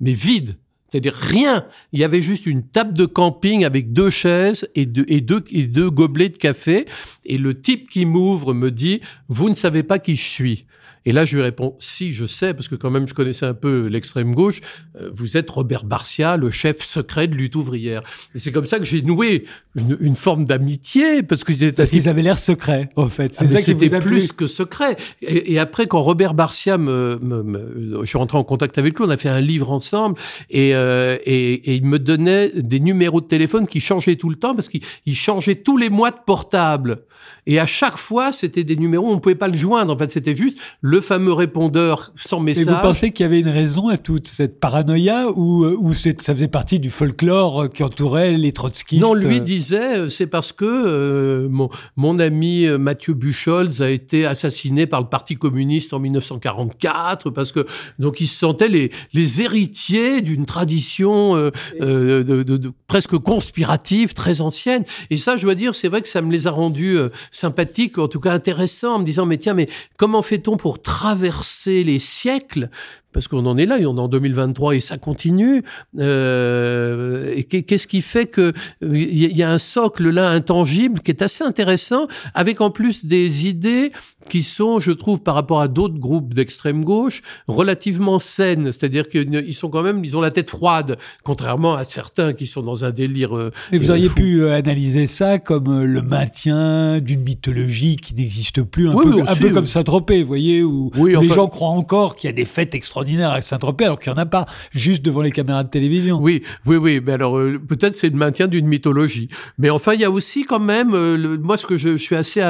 Mais 0.00 0.12
vides 0.12 0.56
c'est-à-dire 0.94 1.14
rien. 1.14 1.66
Il 1.92 1.98
y 1.98 2.04
avait 2.04 2.22
juste 2.22 2.46
une 2.46 2.62
table 2.62 2.96
de 2.96 3.04
camping 3.04 3.64
avec 3.64 3.92
deux 3.92 4.10
chaises 4.10 4.70
et 4.76 4.86
deux, 4.86 5.04
et 5.08 5.20
deux, 5.20 5.42
et 5.50 5.66
deux 5.66 5.90
gobelets 5.90 6.28
de 6.28 6.36
café. 6.36 6.86
Et 7.24 7.36
le 7.36 7.60
type 7.60 7.90
qui 7.90 8.06
m'ouvre 8.06 8.54
me 8.54 8.70
dit, 8.70 9.00
vous 9.26 9.48
ne 9.48 9.54
savez 9.54 9.82
pas 9.82 9.98
qui 9.98 10.14
je 10.14 10.22
suis. 10.22 10.66
Et 11.06 11.12
là, 11.12 11.24
je 11.24 11.36
lui 11.36 11.42
réponds, 11.42 11.74
si, 11.78 12.12
je 12.12 12.24
sais, 12.24 12.54
parce 12.54 12.68
que 12.68 12.74
quand 12.74 12.90
même, 12.90 13.06
je 13.06 13.14
connaissais 13.14 13.46
un 13.46 13.54
peu 13.54 13.86
l'extrême 13.86 14.34
gauche, 14.34 14.60
euh, 15.00 15.10
vous 15.14 15.36
êtes 15.36 15.50
Robert 15.50 15.84
Barcia, 15.84 16.36
le 16.36 16.50
chef 16.50 16.82
secret 16.82 17.26
de 17.26 17.34
lutte 17.34 17.56
ouvrière. 17.56 18.02
Et 18.34 18.38
c'est 18.38 18.52
comme 18.52 18.66
ça 18.66 18.78
que 18.78 18.84
j'ai 18.84 19.02
noué 19.02 19.44
une, 19.76 19.96
une 20.00 20.16
forme 20.16 20.44
d'amitié, 20.44 21.22
parce 21.22 21.44
que 21.44 21.70
Parce 21.70 21.90
qu'ils 21.90 22.08
avaient 22.08 22.22
l'air 22.22 22.38
secrets, 22.38 22.88
en 22.96 23.08
fait. 23.08 23.34
C'est 23.34 23.44
ah, 23.44 23.48
ça 23.48 23.58
qui 23.58 23.64
C'était 23.64 24.00
plus 24.00 24.32
que 24.32 24.46
secret. 24.46 24.96
Et, 25.20 25.52
et, 25.52 25.58
après, 25.58 25.86
quand 25.86 26.00
Robert 26.00 26.34
Barcia 26.34 26.78
me, 26.78 27.18
me, 27.20 28.00
je 28.02 28.06
suis 28.06 28.18
rentré 28.18 28.38
en 28.38 28.44
contact 28.44 28.78
avec 28.78 28.98
lui, 28.98 29.04
on 29.06 29.10
a 29.10 29.16
fait 29.16 29.28
un 29.28 29.40
livre 29.40 29.70
ensemble, 29.70 30.18
et, 30.50 30.74
euh, 30.74 31.18
et, 31.24 31.52
et, 31.52 31.74
il 31.74 31.84
me 31.84 31.98
donnait 31.98 32.50
des 32.54 32.80
numéros 32.80 33.20
de 33.20 33.26
téléphone 33.26 33.66
qui 33.66 33.80
changeaient 33.80 34.16
tout 34.16 34.30
le 34.30 34.36
temps, 34.36 34.54
parce 34.54 34.68
qu'il 34.68 35.14
changeait 35.14 35.56
tous 35.56 35.76
les 35.76 35.90
mois 35.90 36.10
de 36.10 36.18
portable. 36.24 37.02
Et 37.46 37.58
à 37.58 37.66
chaque 37.66 37.98
fois, 37.98 38.32
c'était 38.32 38.64
des 38.64 38.76
numéros, 38.76 39.08
on 39.08 39.14
ne 39.14 39.20
pouvait 39.20 39.34
pas 39.34 39.48
le 39.48 39.56
joindre. 39.56 39.94
En 39.94 39.98
fait, 39.98 40.10
c'était 40.10 40.36
juste 40.36 40.58
le 40.80 41.00
fameux 41.00 41.32
répondeur 41.32 42.12
sans 42.14 42.40
message. 42.40 42.66
Et 42.66 42.70
vous 42.70 42.82
pensez 42.82 43.12
qu'il 43.12 43.24
y 43.24 43.26
avait 43.26 43.40
une 43.40 43.48
raison 43.48 43.88
à 43.88 43.96
toute 43.96 44.28
cette 44.28 44.60
paranoïa 44.60 45.30
ou, 45.34 45.64
euh, 45.64 45.76
ou 45.78 45.94
ça 45.94 46.34
faisait 46.34 46.48
partie 46.48 46.78
du 46.78 46.90
folklore 46.90 47.68
qui 47.70 47.82
entourait 47.82 48.36
les 48.36 48.52
trotskistes 48.52 49.02
Non, 49.02 49.14
lui 49.14 49.40
disait, 49.40 49.98
euh, 49.98 50.08
c'est 50.08 50.26
parce 50.26 50.52
que 50.52 50.64
euh, 50.64 51.48
mon, 51.48 51.68
mon, 51.96 52.18
ami 52.18 52.66
Mathieu 52.78 53.14
Buchholz 53.14 53.82
a 53.82 53.90
été 53.90 54.24
assassiné 54.24 54.86
par 54.86 55.00
le 55.00 55.08
Parti 55.08 55.34
communiste 55.34 55.92
en 55.92 55.98
1944, 55.98 57.30
parce 57.30 57.52
que 57.52 57.66
donc 57.98 58.20
il 58.20 58.28
se 58.28 58.38
sentait 58.38 58.68
les, 58.68 58.90
les 59.12 59.42
héritiers 59.42 60.22
d'une 60.22 60.46
tradition 60.46 61.50
euh, 61.80 62.22
de, 62.24 62.42
de, 62.42 62.56
de, 62.56 62.72
presque 62.86 63.16
conspirative, 63.18 64.14
très 64.14 64.40
ancienne. 64.40 64.84
Et 65.10 65.16
ça, 65.16 65.36
je 65.36 65.42
dois 65.42 65.54
dire, 65.54 65.74
c'est 65.74 65.88
vrai 65.88 66.02
que 66.02 66.08
ça 66.08 66.22
me 66.22 66.30
les 66.30 66.46
a 66.46 66.50
rendus 66.50 66.98
sympathique, 67.30 67.98
en 67.98 68.08
tout 68.08 68.20
cas 68.20 68.32
intéressant, 68.32 68.94
en 68.94 68.98
me 68.98 69.04
disant, 69.04 69.26
mais 69.26 69.38
tiens, 69.38 69.54
mais 69.54 69.68
comment 69.96 70.22
fait-on 70.22 70.56
pour 70.56 70.82
traverser 70.82 71.84
les 71.84 71.98
siècles 71.98 72.70
parce 73.14 73.28
qu'on 73.28 73.46
en 73.46 73.56
est 73.56 73.64
là, 73.64 73.78
et 73.78 73.86
on 73.86 73.96
est 73.96 74.00
en 74.00 74.08
2023 74.08 74.74
et 74.74 74.80
ça 74.80 74.98
continue. 74.98 75.62
Euh, 75.98 77.32
et 77.34 77.44
qu'est-ce 77.44 77.86
qui 77.86 78.02
fait 78.02 78.26
que 78.26 78.52
il 78.82 79.36
y 79.36 79.42
a 79.42 79.50
un 79.50 79.58
socle 79.58 80.10
là 80.10 80.30
intangible 80.30 81.00
qui 81.00 81.12
est 81.12 81.22
assez 81.22 81.44
intéressant, 81.44 82.08
avec 82.34 82.60
en 82.60 82.70
plus 82.70 83.06
des 83.06 83.46
idées 83.46 83.92
qui 84.28 84.42
sont, 84.42 84.80
je 84.80 84.90
trouve, 84.90 85.22
par 85.22 85.34
rapport 85.34 85.60
à 85.60 85.68
d'autres 85.68 85.98
groupes 85.98 86.34
d'extrême 86.34 86.82
gauche, 86.84 87.22
relativement 87.46 88.18
saines. 88.18 88.72
C'est-à-dire 88.72 89.08
qu'ils 89.08 89.54
sont 89.54 89.68
quand 89.68 89.82
même, 89.82 90.04
ils 90.04 90.16
ont 90.16 90.20
la 90.20 90.30
tête 90.30 90.50
froide, 90.50 90.96
contrairement 91.22 91.74
à 91.74 91.84
certains 91.84 92.32
qui 92.32 92.46
sont 92.46 92.62
dans 92.62 92.84
un 92.84 92.90
délire. 92.90 93.36
Euh, 93.36 93.52
Mais 93.70 93.78
vous 93.78 93.90
auriez 93.90 94.08
pu 94.08 94.48
analyser 94.48 95.06
ça 95.06 95.38
comme 95.38 95.84
le 95.84 96.02
maintien 96.02 97.00
d'une 97.00 97.20
mythologie 97.20 97.96
qui 97.96 98.14
n'existe 98.14 98.62
plus, 98.62 98.88
un, 98.88 98.94
peu, 98.94 99.22
un 99.24 99.36
peu 99.36 99.50
comme 99.50 99.66
Saint-Tropez, 99.66 100.22
vous 100.22 100.28
voyez, 100.28 100.62
où, 100.64 100.90
les 100.96 101.28
gens 101.28 101.46
croient 101.46 101.68
encore 101.68 102.16
qu'il 102.16 102.28
y 102.28 102.32
a 102.32 102.36
des 102.36 102.46
fêtes 102.46 102.74
extraordinaires 102.74 103.03
à 103.22 103.42
Saint-Tropez, 103.42 103.84
alors 103.84 103.98
qu'il 103.98 104.12
n'y 104.12 104.18
en 104.18 104.22
a 104.22 104.26
pas, 104.26 104.46
juste 104.72 105.04
devant 105.04 105.22
les 105.22 105.30
caméras 105.30 105.64
de 105.64 105.68
télévision. 105.68 106.18
Oui, 106.20 106.42
oui, 106.66 106.76
oui. 106.76 107.00
Mais 107.04 107.12
alors, 107.12 107.38
euh, 107.38 107.58
peut-être 107.58 107.94
c'est 107.94 108.08
le 108.08 108.16
maintien 108.16 108.46
d'une 108.46 108.66
mythologie. 108.66 109.28
Mais 109.58 109.70
enfin, 109.70 109.94
il 109.94 110.00
y 110.00 110.04
a 110.04 110.10
aussi 110.10 110.44
quand 110.44 110.60
même, 110.60 110.94
euh, 110.94 111.38
moi, 111.38 111.56
ce 111.56 111.66
que 111.66 111.76
je, 111.76 111.96
suis 111.96 112.16
assez 112.16 112.42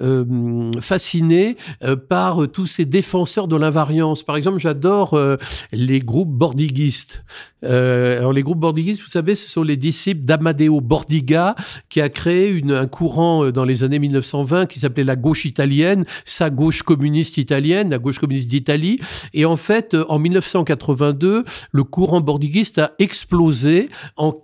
euh, 0.00 0.70
fasciné 0.80 1.56
par 2.08 2.48
tous 2.48 2.66
ces 2.66 2.84
défenseurs 2.84 3.48
de 3.48 3.56
l'invariance. 3.56 4.22
Par 4.22 4.36
exemple, 4.36 4.58
j'adore 4.58 5.18
les 5.72 6.00
groupes 6.00 6.30
bordiguistes. 6.30 7.24
Alors, 7.62 8.32
les 8.32 8.42
groupes 8.42 8.58
bordiguistes, 8.58 9.02
vous 9.02 9.08
savez, 9.08 9.34
ce 9.34 9.48
sont 9.50 9.62
les 9.62 9.76
disciples 9.76 10.24
d'Amadeo 10.24 10.80
Bordiga, 10.80 11.54
qui 11.88 12.00
a 12.00 12.08
créé 12.08 12.48
une, 12.48 12.72
un 12.72 12.86
courant 12.86 13.50
dans 13.50 13.64
les 13.64 13.84
années 13.84 13.98
1920 13.98 14.66
qui 14.66 14.78
s'appelait 14.78 15.04
la 15.04 15.16
gauche 15.16 15.44
italienne, 15.44 16.04
sa 16.24 16.50
gauche 16.50 16.82
communiste 16.82 17.38
italienne, 17.38 17.90
la 17.90 17.98
gauche 17.98 18.18
communiste 18.18 18.48
d'Italie. 18.48 18.98
Et 19.34 19.44
en 19.44 19.56
fait, 19.56 19.96
en 20.08 20.18
1982, 20.18 21.44
le 21.72 21.84
courant 21.84 22.20
bordiguiste 22.20 22.78
a 22.78 22.92
explosé 22.98 23.88
en 24.16 24.34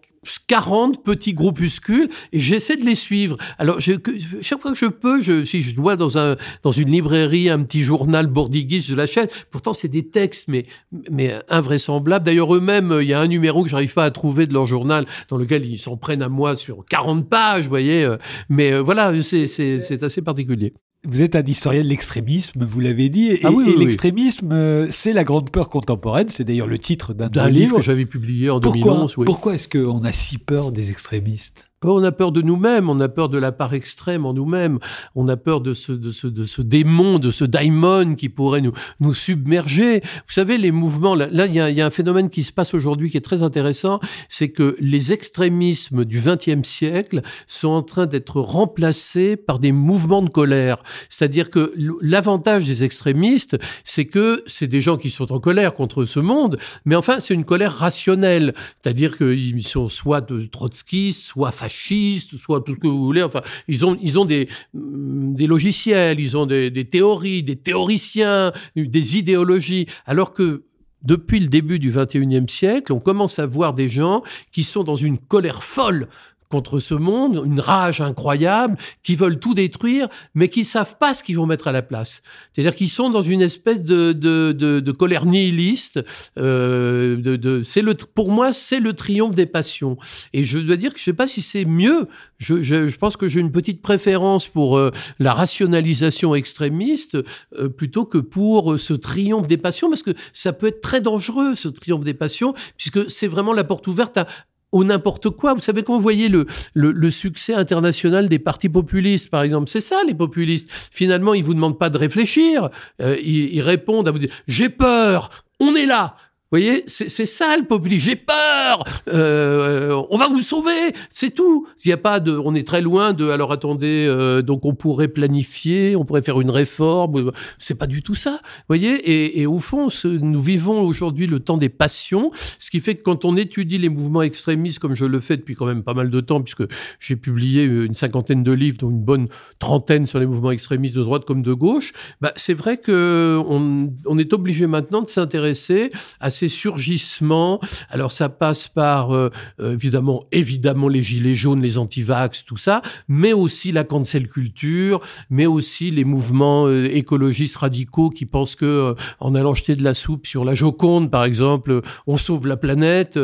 40 0.47 1.03
petits 1.03 1.35
groupuscules 1.35 2.09
et 2.33 2.39
j'essaie 2.39 2.77
de 2.77 2.85
les 2.85 2.95
suivre. 2.95 3.37
Alors, 3.59 3.81
je, 3.81 3.93
chaque 4.41 4.61
fois 4.61 4.73
que 4.73 4.79
je 4.79 4.87
peux, 4.87 5.21
je, 5.21 5.45
si 5.45 5.63
je 5.63 5.75
dois 5.75 5.97
dans 5.97 6.19
un 6.19 6.37
dans 6.63 6.71
une 6.71 6.91
librairie 6.91 7.49
un 7.51 7.63
petit 7.63 7.83
journal 7.83 8.27
bordiguiste, 8.27 8.89
je 8.89 8.95
l'achète. 8.95 9.33
Pourtant, 9.51 9.75
c'est 9.75 9.89
des 9.89 10.09
textes, 10.09 10.49
mais 10.49 10.67
mais 11.11 11.35
invraisemblables. 11.49 12.25
D'ailleurs, 12.25 12.55
eux-mêmes, 12.55 12.97
il 13.01 13.09
y 13.09 13.13
a 13.13 13.21
un 13.21 13.29
numéro 13.29 13.63
que 13.63 13.69
j'arrive 13.69 13.95
pas 13.95 14.05
à 14.05 14.11
trouver 14.11 14.47
de 14.47 14.55
leur 14.55 14.67
journal 14.67 15.07
dans 15.29 15.37
lequel 15.37 15.67
ils 15.67 15.79
s'en 15.79 15.97
prennent 15.97 16.23
à 16.23 16.29
moi 16.29 16.57
sur 16.57 16.85
40 16.89 17.29
pages, 17.29 17.65
vous 17.65 17.71
voyez. 17.71 18.05
Euh. 18.05 18.17
Mais 18.49 18.73
euh, 18.73 18.83
voilà, 18.83 19.13
c'est 19.23 19.47
c'est 19.47 20.03
assez 20.03 20.23
particulier. 20.23 20.73
Vous 21.09 21.23
êtes 21.23 21.37
un 21.37 21.45
historien 21.45 21.83
de 21.83 21.89
l'extrémisme, 21.89 22.65
vous 22.65 22.81
l'avez 22.81 23.09
dit, 23.09 23.29
et, 23.29 23.41
ah 23.45 23.51
l'extrémisme, 23.79 24.51
euh, 24.53 24.87
c'est 24.91 25.13
la 25.13 25.25
grande 25.25 25.51
peur 25.51 25.69
contemporaine. 25.69 26.29
C'est 26.29 26.45
d'ailleurs 26.45 26.67
le 26.67 26.79
titre 26.79 27.15
d'un 27.15 27.51
livre 27.51 27.77
que 27.77 27.83
j'avais 27.83 28.07
publié 28.07 28.51
en 28.51 28.61
pourquoi, 28.61 28.93
2011. 28.93 29.15
Pourquoi 29.25 29.55
est-ce 29.55 29.69
qu'on 29.69 30.03
a 30.05 30.13
si 30.13 30.39
peur 30.39 30.73
des 30.73 30.91
extrémistes? 30.91 31.66
On 31.85 32.03
a 32.05 32.13
peur 32.13 32.33
de 32.33 32.43
nous-mêmes, 32.43 32.89
on 32.89 33.01
a 33.01 33.09
peur 33.09 33.29
de 33.29 33.39
la 33.39 33.53
part 33.53 33.75
extrême 33.75 34.27
en 34.27 34.33
nous-mêmes, 34.33 34.79
on 35.15 35.29
a 35.29 35.37
peur 35.37 35.61
de 35.61 35.75
ce, 35.75 35.93
de, 35.93 36.11
ce, 36.11 36.27
de 36.27 36.45
ce 36.45 36.63
démon, 36.63 37.19
de 37.19 37.31
ce 37.31 37.45
daimon 37.45 38.15
qui 38.15 38.29
pourrait 38.29 38.61
nous, 38.61 38.73
nous 39.01 39.15
submerger. 39.15 40.01
Vous 40.27 40.33
savez, 40.33 40.59
les 40.59 40.73
mouvements, 40.73 41.15
là, 41.15 41.29
il 41.47 41.53
y, 41.53 41.57
y, 41.57 41.81
a 41.81 41.87
un 41.87 41.91
phénomène 41.91 42.31
qui 42.31 42.43
se 42.43 42.53
passe 42.53 42.75
aujourd'hui 42.75 43.11
qui 43.11 43.17
est 43.17 43.21
très 43.23 43.43
intéressant, 43.43 43.99
c'est 44.29 44.49
que 44.49 44.77
les 44.81 45.13
extrémismes 45.13 46.05
du 46.05 46.19
XXe 46.19 46.67
siècle 46.67 47.23
sont 47.47 47.69
en 47.69 47.83
train 47.83 48.07
d'être 48.07 48.41
remplacés 48.41 49.37
par 49.37 49.59
des 49.59 49.73
mouvements 49.73 50.23
de 50.23 50.31
colère. 50.31 50.83
C'est-à-dire 51.09 51.51
que 51.51 51.75
l'avantage 52.01 52.65
des 52.65 52.85
extrémistes, 52.85 53.57
c'est 53.85 54.07
que 54.07 54.43
c'est 54.47 54.69
des 54.69 54.81
gens 54.81 54.97
qui 54.97 55.11
sont 55.11 55.33
en 55.33 55.41
colère 55.41 55.75
contre 55.75 56.05
ce 56.05 56.21
monde, 56.21 56.59
mais 56.85 56.97
enfin, 56.97 57.21
c'est 57.21 57.35
une 57.35 57.45
colère 57.45 57.73
rationnelle. 57.73 58.55
C'est-à-dire 58.83 59.17
qu'ils 59.17 59.67
sont 59.67 59.89
soit 59.89 60.21
de 60.21 60.47
trotskistes, 60.47 61.23
soit 61.23 61.53
fascistes, 61.69 62.37
soit 62.37 62.61
tout 62.61 62.75
ce 62.75 62.81
que 62.81 62.87
vous 62.87 63.05
voulez. 63.05 63.23
Enfin, 63.23 63.41
ils 63.69 63.85
ont, 63.85 63.97
ils 64.01 64.19
ont 64.19 64.25
des, 64.25 64.49
mm, 64.75 65.35
des 65.35 65.47
logiciels, 65.47 66.21
ils 66.21 66.37
ont 66.37 66.47
des, 66.47 66.71
des 66.71 66.85
théories, 66.85 67.43
des 67.43 67.57
théoriciens, 67.57 68.53
des 68.75 69.17
idéologies, 69.17 69.87
alors 70.07 70.33
que 70.33 70.63
depuis 71.03 71.41
le 71.41 71.49
début 71.49 71.79
du 71.79 71.93
21e 71.93 72.49
siècle, 72.49 72.93
on 72.93 73.01
commence 73.01 73.39
à 73.39 73.47
voir 73.47 73.75
des 73.75 73.89
gens 73.89 74.23
qui 74.51 74.65
sont 74.65 74.83
dans 74.83 74.97
une 74.97 75.19
colère 75.19 75.63
folle 75.63 76.09
contre 76.49 76.79
ce 76.79 76.95
monde, 76.95 77.43
une 77.45 77.61
rage 77.61 78.01
incroyable, 78.01 78.77
qui 79.03 79.17
veulent 79.17 79.39
tout 79.39 79.55
détruire, 79.55 80.09
mais 80.35 80.49
qui 80.49 80.65
savent 80.65 80.97
pas 80.99 81.15
ce 81.15 81.23
qu'ils 81.23 81.37
vont 81.37 81.47
mettre 81.47 81.69
à 81.69 81.73
la 81.73 81.83
place. 81.83 82.23
C'est-à-dire 82.53 82.75
qu'ils 82.75 82.91
sont 82.91 83.11
dans 83.11 83.23
une 83.23 83.43
espèce 83.43 83.83
de, 83.83 84.13
de, 84.13 84.53
de, 84.53 84.81
de 84.81 84.93
colère 84.93 85.27
nihiliste. 85.27 86.01
Euh, 86.39 87.17
de, 87.17 87.37
de 87.37 87.63
c'est 87.65 87.83
le, 87.83 87.95
pour 87.95 88.31
moi, 88.31 88.53
c'est 88.53 88.81
le 88.81 88.93
triomphe 88.93 89.35
des 89.35 89.47
passions. 89.47 89.97
Et 90.33 90.45
je 90.45 90.59
dois 90.59 90.77
dire 90.77 90.93
que 90.93 90.99
je 90.99 91.05
sais 91.05 91.13
pas 91.13 91.27
si 91.27 91.43
c'est 91.43 91.65
mieux. 91.65 92.07
Je, 92.39 92.61
je, 92.63 92.89
je, 92.89 92.99
pense 92.99 93.17
que 93.17 93.29
j'ai 93.29 93.41
une 93.41 93.53
petite 93.53 93.83
préférence 93.83 94.49
pour 94.49 94.77
euh, 94.77 94.91
la 95.19 95.33
rationalisation 95.33 96.35
extrémiste 96.35 97.17
euh, 97.59 97.69
plutôt 97.69 98.05
que 98.05 98.19
pour 98.19 98.73
euh, 98.73 98.79
ce 98.79 98.95
triomphe 98.95 99.49
des 99.49 99.57
passions, 99.57 99.89
parce 99.89 100.03
que 100.03 100.13
ça 100.33 100.53
peut 100.53 100.67
être 100.67 100.81
très 100.81 101.01
dangereux, 101.01 101.55
ce 101.55 101.69
triomphe 101.69 102.05
des 102.05 102.15
passions, 102.15 102.55
puisque 102.77 103.11
c'est 103.11 103.27
vraiment 103.27 103.53
la 103.53 103.65
porte 103.65 103.87
ouverte 103.87 104.17
à 104.19 104.27
au 104.73 104.85
n'importe 104.85 105.31
quoi. 105.31 105.55
Vous 105.55 105.61
savez, 105.61 105.83
quand 105.83 105.95
vous 105.95 106.01
voyez 106.01 106.29
le, 106.29 106.47
le, 106.75 107.11
succès 107.11 107.55
international 107.55 108.29
des 108.29 108.39
partis 108.39 108.69
populistes, 108.69 109.31
par 109.31 109.43
exemple, 109.43 109.69
c'est 109.69 109.81
ça, 109.81 110.01
les 110.07 110.15
populistes. 110.15 110.71
Finalement, 110.91 111.35
ils 111.35 111.45
vous 111.45 111.55
demandent 111.55 111.79
pas 111.79 111.91
de 111.91 111.99
réfléchir. 111.99 112.69
Euh, 113.01 113.17
ils, 113.23 113.55
ils, 113.55 113.63
répondent 113.63 114.09
à 114.09 114.11
vous 114.11 114.19
dire, 114.19 114.33
j'ai 114.49 114.69
peur, 114.69 115.31
on 115.61 115.75
est 115.75 115.87
là. 115.87 116.17
Vous 116.53 116.59
voyez, 116.59 116.85
c'est 116.87 117.27
ça 117.27 117.57
le 117.57 117.65
populisme. 117.65 118.05
J'ai 118.05 118.15
peur. 118.15 118.85
Euh, 119.09 120.01
on 120.11 120.17
va 120.17 120.29
vous 120.29 120.43
sauver. 120.43 120.93
C'est 121.11 121.35
tout. 121.35 121.67
Il 121.85 121.89
n'y 121.89 121.93
a 121.93 121.97
pas 121.97 122.21
de. 122.21 122.31
On 122.39 122.55
est 122.55 122.65
très 122.65 122.83
loin 122.83 123.13
de. 123.15 123.29
Alors 123.31 123.51
attendez. 123.51 124.07
Euh, 124.09 124.43
donc 124.43 124.65
on 124.65 124.73
pourrait 124.73 125.09
planifier. 125.09 125.97
On 125.97 126.05
pourrait 126.05 126.23
faire 126.23 126.41
une 126.41 126.53
réforme. 126.53 127.33
C'est 127.59 127.75
pas 127.75 127.89
du 127.89 128.01
tout 128.01 128.15
ça. 128.15 128.31
Vous 128.31 128.65
voyez. 128.69 129.41
Et, 129.41 129.45
au 129.47 129.59
fond, 129.59 129.89
nous 130.05 130.39
vivons 130.39 130.83
aujourd'hui 130.83 131.27
le 131.27 131.41
temps 131.41 131.57
des 131.57 131.69
passions. 131.69 132.31
Ce 132.61 132.71
qui 132.71 132.79
fait 132.79 132.95
que 132.95 133.03
quand 133.03 133.25
on 133.25 133.37
étudie 133.37 133.79
les 133.79 133.89
mouvements 133.89 134.23
extrémistes, 134.23 134.79
comme 134.79 134.95
je 134.95 135.05
le 135.05 135.21
fais 135.21 135.37
depuis 135.37 135.57
quand 135.57 135.67
même 135.67 135.83
pas 135.83 135.95
mal 135.95 136.11
de 136.11 136.21
temps, 136.21 136.41
puisque 136.41 136.65
j'ai 137.01 137.17
publié 137.17 137.65
une 137.65 137.95
cinquantaine 137.95 138.45
de 138.45 138.53
livres, 138.53 138.77
dont 138.79 138.91
une 138.91 139.03
bonne 139.03 139.27
trentaine 139.59 140.07
sur 140.07 140.21
les 140.21 140.27
mouvements 140.27 140.53
extrémistes 140.53 140.95
de 140.95 141.03
droite 141.03 141.25
comme 141.25 141.43
de 141.43 141.53
gauche, 141.53 141.93
bah, 142.21 142.33
c'est 142.37 142.55
vrai 142.55 142.77
que 142.77 143.43
on, 143.49 143.93
on 144.07 144.17
est 144.17 144.33
obligé 144.33 144.69
maintenant 144.69 145.03
de 145.03 145.09
s'intéresser 145.09 145.91
à 146.21 146.31
ces 146.37 146.49
surgissements. 146.49 147.61
Alors 147.91 148.13
ça 148.13 148.29
passe 148.29 148.69
par 148.69 149.15
euh, 149.15 149.31
euh, 149.61 149.73
évidemment, 149.75 150.25
évidemment 150.33 150.89
les 150.89 151.03
gilets 151.03 151.35
jaunes, 151.35 151.63
les 151.63 151.79
antivax, 151.79 152.45
tout 152.45 152.57
ça, 152.57 152.83
mais 153.09 153.33
aussi 153.33 153.73
la 153.73 153.85
cancel 153.85 154.29
culture, 154.29 155.01
mais 155.31 155.47
aussi 155.47 155.91
les 155.91 156.05
mouvements 156.05 156.67
euh, 156.67 156.89
écologistes 156.95 157.57
radicaux 157.57 158.11
qui 158.11 158.27
pensent 158.27 158.57
que 158.57 158.95
en 159.21 159.35
allant 159.35 159.55
jeter 159.55 159.77
de 159.77 159.83
la 159.83 159.95
soupe 159.95 160.27
sur 160.27 160.45
la 160.45 160.55
Joconde, 160.55 161.11
par 161.11 161.25
exemple, 161.25 161.81
on 162.07 162.17
sauve 162.17 162.47
la 162.47 162.57
planète. 162.57 163.19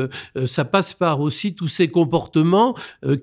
ça 0.47 0.65
passe 0.65 0.95
par 0.95 1.21
aussi 1.21 1.55
tous 1.55 1.69
ces 1.69 1.89
comportements 1.89 2.75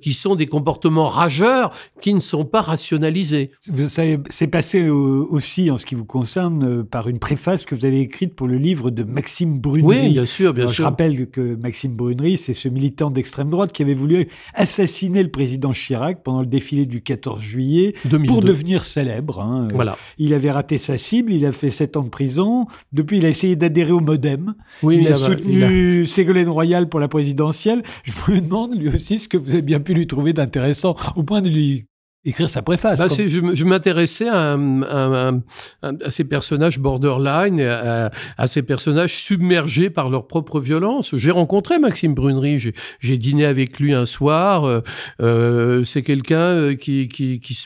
qui 0.01 0.13
sont 0.13 0.35
des 0.35 0.45
comportements 0.45 1.07
rageurs 1.07 1.71
qui 2.01 2.13
ne 2.13 2.19
sont 2.19 2.45
pas 2.45 2.61
rationalisés. 2.61 3.51
C'est 3.59 4.47
passé 4.47 4.89
aussi 4.89 5.71
en 5.71 5.77
ce 5.77 5.85
qui 5.85 5.95
vous 5.95 6.05
concerne 6.05 6.83
par 6.83 7.07
une 7.07 7.19
préface 7.19 7.65
que 7.65 7.75
vous 7.75 7.85
avez 7.85 8.01
écrite 8.01 8.35
pour 8.35 8.47
le 8.47 8.57
livre 8.57 8.91
de 8.91 9.03
Maxime 9.03 9.59
Oui, 9.81 10.09
bien 10.09 10.25
sûr, 10.25 10.53
bien 10.53 10.67
sûr. 10.67 10.77
Je 10.77 10.81
rappelle 10.83 11.29
que 11.29 11.55
Maxime 11.55 11.93
Brunery, 11.93 12.37
c'est 12.37 12.53
ce 12.53 12.69
militant 12.69 13.11
d'extrême 13.11 13.49
droite 13.49 13.71
qui 13.71 13.81
avait 13.81 13.93
voulu 13.93 14.27
assassiner 14.53 15.23
le 15.23 15.29
président 15.29 15.71
Chirac 15.71 16.23
pendant 16.23 16.41
le 16.41 16.47
défilé 16.47 16.85
du 16.85 17.01
14 17.01 17.41
juillet 17.41 17.93
pour 18.27 18.41
devenir 18.41 18.83
célèbre. 18.83 19.41
Hein. 19.41 19.67
Voilà. 19.73 19.97
Il 20.17 20.33
avait 20.33 20.51
raté 20.51 20.77
sa 20.77 20.97
cible, 20.97 21.31
il 21.31 21.45
a 21.45 21.51
fait 21.51 21.71
sept 21.71 21.97
ans 21.97 22.03
de 22.03 22.09
prison. 22.09 22.67
Depuis, 22.93 23.17
il 23.17 23.25
a 23.25 23.29
essayé 23.29 23.55
d'adhérer 23.55 23.91
au 23.91 24.01
MoDem. 24.01 24.53
Oui, 24.83 24.99
il, 25.01 25.07
a, 25.07 25.15
soutenu 25.15 26.05
Ségolène 26.05 26.49
Royal 26.49 26.89
pour 26.89 26.99
la 26.99 27.07
présidentielle. 27.07 27.83
Je 28.03 28.11
me 28.31 28.39
demande 28.39 28.75
lui 28.75 28.89
aussi 28.89 29.19
ce 29.19 29.27
que 29.27 29.37
vous 29.37 29.51
avez 29.51 29.61
bien 29.61 29.79
pu 29.79 29.93
lui 29.93 30.07
trouver 30.07 30.33
d'intéressant 30.33 30.95
au 31.15 31.23
point 31.23 31.41
de 31.41 31.49
lui 31.49 31.88
écrire 32.29 32.49
sa 32.49 32.61
préface. 32.61 32.99
Bah, 32.99 33.07
je, 33.09 33.27
je 33.27 33.65
m'intéressais 33.65 34.27
à, 34.27 34.53
à, 34.53 35.31
à, 35.81 36.11
ces 36.11 36.23
personnages 36.23 36.79
borderline, 36.79 37.61
à, 37.61 38.11
à, 38.37 38.47
ces 38.47 38.61
personnages 38.61 39.15
submergés 39.15 39.89
par 39.89 40.09
leur 40.09 40.27
propre 40.27 40.59
violence. 40.59 41.15
J'ai 41.15 41.31
rencontré 41.31 41.79
Maxime 41.79 42.13
Brunery, 42.13 42.71
j'ai 42.99 43.17
dîné 43.17 43.45
avec 43.45 43.79
lui 43.79 43.93
un 43.93 44.05
soir. 44.05 44.65
Euh, 44.65 44.81
euh 45.21 45.83
c'est 45.83 46.03
quelqu'un 46.03 46.37
euh, 46.37 46.75
qui, 46.75 47.07
qui, 47.07 47.39
qui, 47.39 47.57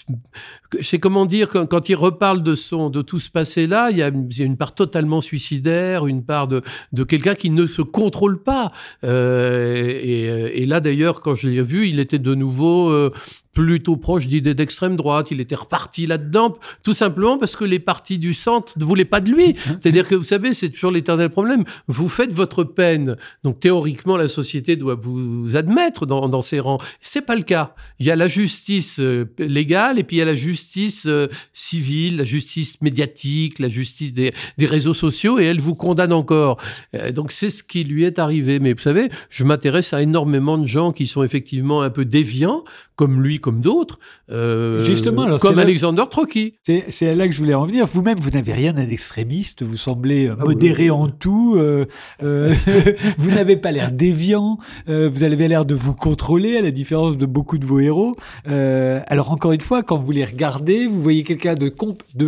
c'est 0.81 0.99
comment 0.99 1.25
dire 1.25 1.49
quand, 1.49 1.89
il 1.89 1.95
reparle 1.95 2.43
de 2.43 2.55
son 2.55 2.89
de 2.89 3.01
tout 3.01 3.19
ce 3.19 3.29
passé-là, 3.29 3.91
il 3.91 4.03
il 4.03 4.37
y 4.37 4.41
a 4.41 4.45
une 4.45 4.57
part 4.57 4.75
totalement 4.75 5.21
suicidaire, 5.21 6.07
une 6.07 6.23
part 6.23 6.47
de, 6.47 6.61
de 6.91 7.03
quelqu'un 7.03 7.35
qui 7.35 7.49
ne 7.49 7.65
se 7.67 7.81
contrôle 7.81 8.41
pas. 8.41 8.69
Euh, 9.03 9.87
et, 10.01 10.61
et, 10.61 10.65
là 10.65 10.79
d'ailleurs, 10.79 11.21
quand 11.21 11.35
je 11.35 11.49
l'ai 11.49 11.61
vu, 11.61 11.87
il 11.87 11.99
était 11.99 12.19
de 12.19 12.35
nouveau 12.35 12.89
euh, 12.89 13.11
plutôt 13.53 13.95
proche 13.97 14.27
d'idées 14.27 14.53
d'extrême 14.53 14.95
droite. 14.95 15.29
Il 15.31 15.39
était 15.39 15.55
reparti 15.55 16.05
là-dedans, 16.07 16.57
tout 16.83 16.93
simplement 16.93 17.37
parce 17.37 17.55
que 17.55 17.63
les 17.63 17.79
partis 17.79 18.17
du 18.17 18.33
centre 18.33 18.73
ne 18.77 18.83
voulaient 18.83 19.05
pas 19.05 19.21
de 19.21 19.31
lui. 19.31 19.55
C'est-à-dire 19.79 20.07
que 20.07 20.15
vous 20.15 20.23
savez, 20.23 20.53
c'est 20.53 20.69
toujours 20.69 20.91
l'éternel 20.91 21.29
problème. 21.29 21.63
Vous 21.87 22.09
faites 22.09 22.33
votre 22.33 22.63
peine, 22.63 23.15
donc 23.43 23.59
théoriquement 23.59 24.17
la 24.17 24.27
société 24.27 24.75
doit 24.75 24.95
vous 24.99 25.55
admettre 25.55 26.05
dans, 26.05 26.27
dans 26.27 26.41
ses 26.41 26.59
rangs. 26.59 26.79
C'est 26.99 27.21
pas 27.21 27.35
le 27.35 27.43
cas. 27.43 27.75
Il 27.99 28.05
y 28.05 28.11
a 28.11 28.15
la 28.15 28.27
justice 28.27 28.99
euh, 28.99 29.25
légale 29.37 29.99
et 29.99 30.03
puis 30.03 30.17
il 30.17 30.19
y 30.19 30.23
a 30.23 30.25
la 30.25 30.35
justice 30.35 30.62
euh, 31.05 31.27
civile, 31.53 32.17
la 32.17 32.23
justice 32.23 32.81
médiatique, 32.81 33.59
la 33.59 33.69
justice 33.69 34.13
des, 34.13 34.33
des 34.57 34.65
réseaux 34.65 34.93
sociaux 34.93 35.39
et 35.39 35.45
elle 35.45 35.59
vous 35.59 35.75
condamne 35.75 36.13
encore. 36.13 36.57
Euh, 36.95 37.11
donc 37.11 37.31
c'est 37.31 37.49
ce 37.49 37.63
qui 37.63 37.83
lui 37.83 38.03
est 38.03 38.19
arrivé. 38.19 38.59
Mais 38.59 38.73
vous 38.73 38.79
savez, 38.79 39.09
je 39.29 39.43
m'intéresse 39.43 39.93
à 39.93 40.01
énormément 40.01 40.57
de 40.57 40.67
gens 40.67 40.91
qui 40.91 41.07
sont 41.07 41.23
effectivement 41.23 41.81
un 41.81 41.89
peu 41.89 42.05
déviants, 42.05 42.63
comme 42.95 43.21
lui, 43.21 43.39
comme 43.39 43.61
d'autres, 43.61 43.99
euh, 44.29 44.83
Justement, 44.85 45.23
alors, 45.23 45.39
comme 45.39 45.59
Alexander 45.59 46.03
Trotsky. 46.09 46.55
C'est 46.63 47.15
là 47.15 47.27
que 47.27 47.33
je 47.33 47.39
voulais 47.39 47.53
en 47.53 47.65
venir. 47.65 47.85
Vous-même, 47.85 48.17
vous 48.19 48.31
n'avez 48.31 48.53
rien 48.53 48.73
d'extrémiste. 48.73 49.63
Vous 49.63 49.77
semblez 49.77 50.27
euh, 50.27 50.35
modéré 50.35 50.89
en 50.89 51.09
tout. 51.09 51.57
vous 52.21 53.31
n'avez 53.31 53.57
pas 53.57 53.71
l'air 53.71 53.91
déviant. 53.91 54.57
vous 54.87 55.23
avez 55.23 55.47
l'air 55.47 55.65
de 55.65 55.75
vous 55.75 55.93
contrôler, 55.93 56.57
à 56.57 56.61
la 56.61 56.71
différence 56.71 57.17
de 57.17 57.25
beaucoup 57.25 57.57
de 57.57 57.65
vos 57.65 57.79
héros. 57.79 58.15
Alors 58.45 59.31
encore 59.31 59.51
une 59.51 59.61
fois, 59.61 59.83
quand 59.83 59.97
vous 59.97 60.11
les 60.11 60.25
regardez, 60.25 60.52
vous 60.89 61.01
voyez 61.01 61.23
quelqu'un 61.23 61.55
de, 61.55 61.71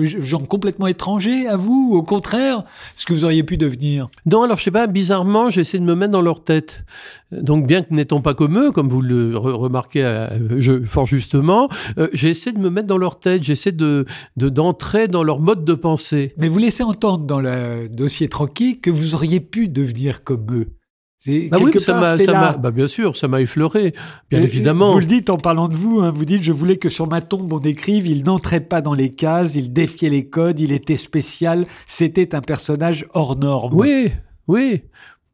gens 0.03 0.39
complètement 0.39 0.87
étrangers 0.87 1.47
à 1.47 1.57
vous, 1.57 1.89
ou 1.91 1.97
au 1.97 2.03
contraire, 2.03 2.63
ce 2.95 3.05
que 3.05 3.13
vous 3.13 3.23
auriez 3.23 3.43
pu 3.43 3.57
devenir? 3.57 4.07
Non, 4.25 4.43
alors 4.43 4.57
je 4.57 4.63
sais 4.63 4.71
pas, 4.71 4.87
bizarrement, 4.87 5.49
j'essaie 5.49 5.79
de 5.79 5.83
me 5.83 5.95
mettre 5.95 6.11
dans 6.11 6.21
leur 6.21 6.43
tête. 6.43 6.83
Donc 7.31 7.67
bien 7.67 7.81
que 7.81 7.93
n'étant 7.93 8.21
pas 8.21 8.33
comme 8.33 8.57
eux, 8.57 8.71
comme 8.71 8.89
vous 8.89 9.01
le 9.01 9.33
re- 9.35 9.51
remarquez 9.51 10.03
euh, 10.03 10.27
je, 10.57 10.81
fort 10.83 11.07
justement, 11.07 11.69
euh, 11.97 12.07
j'essaie 12.13 12.51
de 12.51 12.59
me 12.59 12.69
mettre 12.69 12.87
dans 12.87 12.97
leur 12.97 13.19
tête, 13.19 13.43
j'essaie 13.43 13.71
de 13.71 14.05
de- 14.37 14.49
d'entrer 14.49 15.07
dans 15.07 15.23
leur 15.23 15.39
mode 15.39 15.65
de 15.65 15.73
pensée. 15.73 16.33
Mais 16.37 16.47
vous 16.47 16.59
laissez 16.59 16.83
entendre 16.83 17.25
dans 17.25 17.39
le 17.39 17.87
dossier 17.89 18.29
tranquille 18.29 18.79
que 18.79 18.89
vous 18.89 19.15
auriez 19.15 19.39
pu 19.39 19.67
devenir 19.67 20.23
comme 20.23 20.45
eux. 20.51 20.67
Bah 21.49 21.57
oui, 21.61 21.71
ça 21.79 21.99
m'a, 21.99 22.53
bah 22.53 22.71
bien 22.71 22.87
sûr, 22.87 23.15
ça 23.15 23.27
m'a 23.27 23.41
effleuré, 23.41 23.93
bien 24.29 24.41
Et- 24.41 24.43
évidemment. 24.43 24.93
Vous 24.93 24.99
le 24.99 25.05
dites 25.05 25.29
en 25.29 25.37
parlant 25.37 25.67
de 25.67 25.75
vous, 25.75 25.99
hein, 25.99 26.11
vous 26.13 26.25
dites 26.25 26.43
je 26.43 26.51
voulais 26.51 26.77
que 26.77 26.89
sur 26.89 27.07
ma 27.07 27.21
tombe 27.21 27.51
on 27.51 27.59
écrive 27.59 28.07
il 28.07 28.23
n'entrait 28.23 28.59
pas 28.61 28.81
dans 28.81 28.93
les 28.93 29.13
cases, 29.13 29.55
il 29.55 29.73
défiait 29.73 30.09
les 30.09 30.29
codes, 30.29 30.59
il 30.59 30.71
était 30.71 30.97
spécial, 30.97 31.65
c'était 31.87 32.35
un 32.35 32.41
personnage 32.41 33.05
hors 33.13 33.35
norme. 33.37 33.73
Oui, 33.73 34.11
oui, 34.47 34.83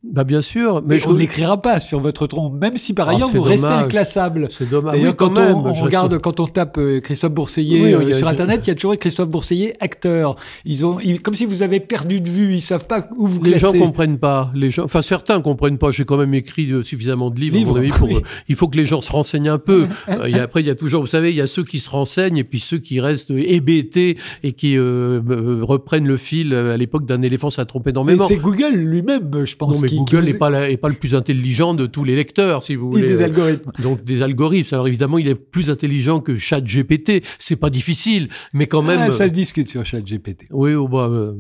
bah 0.04 0.24
bien 0.24 0.42
sûr, 0.42 0.82
mais 0.82 0.96
mais 0.96 1.00
je 1.00 1.08
on 1.08 1.14
ne 1.14 1.20
l'écrira 1.20 1.62
pas 1.62 1.80
sur 1.80 2.00
votre 2.00 2.26
tombe, 2.26 2.60
même 2.60 2.76
si 2.76 2.94
par 2.94 3.08
Ah, 3.10 3.12
ailleurs 3.12 3.30
vous 3.30 3.42
restez 3.44 3.68
dommage. 3.68 3.86
inclassable. 3.86 4.48
c'est 4.50 4.68
dommage. 4.68 4.94
D'ailleurs, 4.94 5.12
Oui, 5.12 5.16
quand, 5.16 5.38
on, 5.38 5.68
on 5.68 5.74
regarde, 5.74 6.18
quand 6.20 6.40
on 6.40 6.48
tape 6.48 6.80
euh, 6.80 7.00
Christophe 7.02 7.34
Bourseiller 7.34 7.84
Oui, 7.86 7.94
euh, 7.94 8.16
a- 8.16 8.18
sur 8.18 8.28
Internet, 8.28 8.62
il 8.66 8.70
y 8.70 8.72
a 8.72 8.76
toujours 8.76 8.98
Christophe 8.98 9.30
Bourseiller 9.30 9.76
acteur. 9.80 10.36
Ils 10.66 10.86
ont, 10.88 11.00
ils- 11.00 11.22
comme 11.22 11.36
si 11.36 11.46
vous 11.46 11.62
avez 11.62 11.80
perdu 11.80 12.20
de 12.20 12.28
vue, 12.30 12.56
ils 12.56 12.62
savent 12.62 12.88
pas 12.88 13.08
où 13.16 13.28
vous 13.28 13.44
Les 13.44 13.52
classer. 13.52 13.78
gens 13.78 13.86
comprennent 13.86 14.18
pas. 14.18 14.52
Les 14.56 14.72
gens, 14.72 14.86
enfin 14.86 15.04
certains 15.04 15.40
comprennent 15.40 15.78
pas. 15.78 15.92
J'ai 15.92 16.04
quand 16.04 16.18
même 16.18 16.34
écrit 16.34 16.72
euh, 16.72 16.82
suffisamment 16.82 17.30
de 17.30 17.40
livres. 17.40 17.56
à 17.56 17.60
Livres, 17.60 17.72
mon 17.74 17.78
avis, 17.78 17.90
pour, 17.92 18.10
il 18.50 18.56
faut 18.56 18.68
que 18.68 18.78
les 18.78 18.88
gens 18.88 19.02
se 19.02 19.12
renseignent 19.12 19.50
un 19.50 19.60
peu. 19.60 19.86
Et 20.28 20.40
après, 20.40 20.62
il 20.62 20.68
y 20.68 20.72
a 20.72 20.76
toujours, 20.76 21.02
vous 21.02 21.08
savez, 21.08 21.30
il 21.30 21.36
y 21.36 21.42
a 21.42 21.48
ceux 21.48 21.64
qui 21.64 21.78
se 21.80 21.90
renseignent 21.92 22.38
et 22.38 22.44
puis 22.44 22.60
ceux 22.60 22.80
qui 22.80 23.00
restent 23.00 23.30
hébétés 23.30 24.18
et 24.44 24.54
qui 24.54 24.78
euh, 24.78 25.22
reprennent 25.62 26.08
le 26.08 26.18
fil 26.18 26.56
à 26.56 26.76
l'époque 26.76 27.06
d'un 27.06 27.22
éléphant, 27.22 27.52
ça 27.52 27.66
trompe 27.66 27.86
Mais 27.86 27.92
énormément. 27.92 28.28
c'est 28.28 28.38
Google 28.38 28.74
lui-même, 28.76 29.46
je 29.46 29.56
pense. 29.56 29.76
Non, 29.76 29.80
mais 29.80 29.91
qui- 29.92 29.98
Google 29.98 30.18
vous- 30.20 30.26
n'est 30.26 30.34
pas, 30.38 30.50
la- 30.50 30.70
est 30.70 30.78
pas 30.78 30.90
le 30.90 30.96
plus 30.96 31.16
intelligent 31.16 31.74
de 31.74 31.86
tous 31.86 32.04
les 32.04 32.16
lecteurs, 32.16 32.64
si 32.64 32.76
vous 32.76 32.88
et 32.90 32.92
voulez. 33.02 33.08
des 33.08 33.22
Euh, 33.22 33.26
algorithmes. 33.26 33.72
Donc 33.84 34.04
des 34.04 34.22
algorithmes. 34.22 34.74
Alors 34.76 34.88
évidemment, 34.88 35.18
il 35.18 35.28
est 35.28 35.36
plus 35.36 35.70
intelligent 35.70 36.20
que 36.20 36.36
ChatGPT. 36.36 37.24
C'est 37.40 37.56
pas 37.56 37.70
difficile, 37.70 38.28
mais 38.54 38.68
quand 38.68 38.82
même. 38.82 39.00
Ah, 39.02 39.12
ça 39.12 39.24
euh, 39.24 39.28
se 39.28 39.34
discute 39.34 39.68
sur 39.70 39.86
ChatGPT. 39.86 40.48
Oui, 40.52 40.74
oh, 40.74 40.88
bah, 40.88 41.08
euh, 41.12 41.34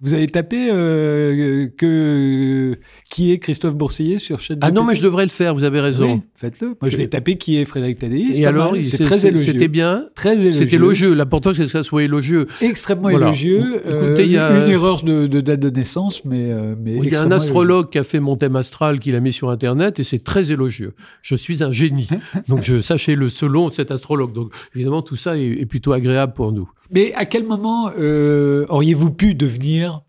Vous 0.00 0.12
avez 0.12 0.26
tapé 0.26 0.68
euh, 0.70 1.68
que 1.78 2.76
qui 3.14 3.30
est 3.30 3.38
Christophe 3.38 3.76
Bourseiller 3.76 4.18
sur 4.18 4.40
ChatGPT 4.40 4.64
Ah 4.66 4.72
non, 4.72 4.82
mais 4.82 4.96
je 4.96 5.02
devrais 5.04 5.22
le 5.22 5.30
faire. 5.30 5.54
Vous 5.54 5.62
avez 5.62 5.78
raison. 5.80 6.14
Oui, 6.14 6.20
faites-le. 6.34 6.74
Moi, 6.82 6.90
je 6.90 6.96
l'ai 6.96 7.08
tapé 7.08 7.36
qui 7.36 7.58
est 7.58 7.64
Frédéric 7.64 8.00
Tadei. 8.00 8.26
Et 8.34 8.44
alors, 8.44 8.74
c'est 8.84 9.04
très 9.04 9.24
élogieux. 9.24 9.52
c'était 9.52 9.68
bien. 9.68 10.06
Très 10.16 10.32
élogieux. 10.32 10.50
C'était 10.52 10.74
élogieux. 10.74 11.14
L'important, 11.14 11.54
c'est 11.54 11.62
que 11.62 11.68
ça 11.70 11.84
soit 11.84 12.02
élogieux. 12.02 12.48
Extrêmement 12.60 13.10
Voilà. 13.10 13.26
élogieux. 13.26 13.76
Écoutez, 13.76 13.92
Euh, 13.92 14.16
il 14.24 14.32
y 14.32 14.36
a- 14.36 14.64
une 14.64 14.70
erreur 14.72 15.04
de, 15.04 15.28
de 15.28 15.40
date 15.40 15.60
de 15.60 15.70
naissance, 15.70 16.24
mais, 16.24 16.50
euh, 16.50 16.74
mais 16.84 16.96
Il 17.04 17.08
y 17.12 17.14
a 17.14 17.22
un 17.22 17.30
astrologue 17.30 17.88
qui 17.90 17.98
a 17.98 18.04
fait 18.04 18.18
mon 18.18 18.34
thème 18.36 18.56
astral 18.56 18.98
qu'il 18.98 19.14
a 19.14 19.20
mis 19.20 19.32
sur 19.32 19.48
Internet 19.48 20.00
et 20.00 20.04
c'est 20.04 20.24
très 20.24 20.50
élogieux. 20.50 20.94
Je 21.22 21.36
suis 21.36 21.62
un 21.62 21.70
génie. 21.70 22.08
Donc, 22.48 22.62
je 22.64 22.80
sachez-le 22.80 23.28
selon 23.28 23.70
cet 23.70 23.92
astrologue. 23.92 24.32
Donc, 24.32 24.52
évidemment, 24.74 25.02
tout 25.02 25.14
ça 25.16 25.38
est, 25.38 25.46
est 25.60 25.66
plutôt 25.66 25.92
agréable 25.92 26.32
pour 26.32 26.50
nous. 26.50 26.68
Mais 26.90 27.12
à 27.14 27.26
quel 27.26 27.44
moment 27.44 27.90
euh, 27.96 28.66
auriez-vous 28.70 29.10
pu 29.12 29.34
devenir 29.36 30.00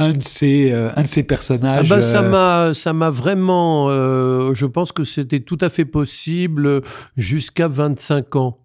un 0.00 0.12
de 0.12 0.22
ces, 0.22 0.72
euh, 0.72 0.90
un 0.96 1.02
de 1.02 1.06
ces 1.06 1.20
Ah 1.20 1.24
personnages 1.24 1.88
bah, 1.88 2.02
ça 2.02 2.22
euh, 2.22 2.30
m'a, 2.30 2.74
ça 2.74 2.92
m'a 2.92 3.10
vraiment. 3.10 3.88
euh, 3.90 4.54
je 4.54 4.66
pense 4.66 4.92
que 4.92 5.04
c'était 5.04 5.40
tout 5.40 5.58
à 5.60 5.68
fait 5.68 5.84
possible 5.84 6.80
jusqu'à 7.16 7.68
25 7.68 8.34
ans. 8.36 8.58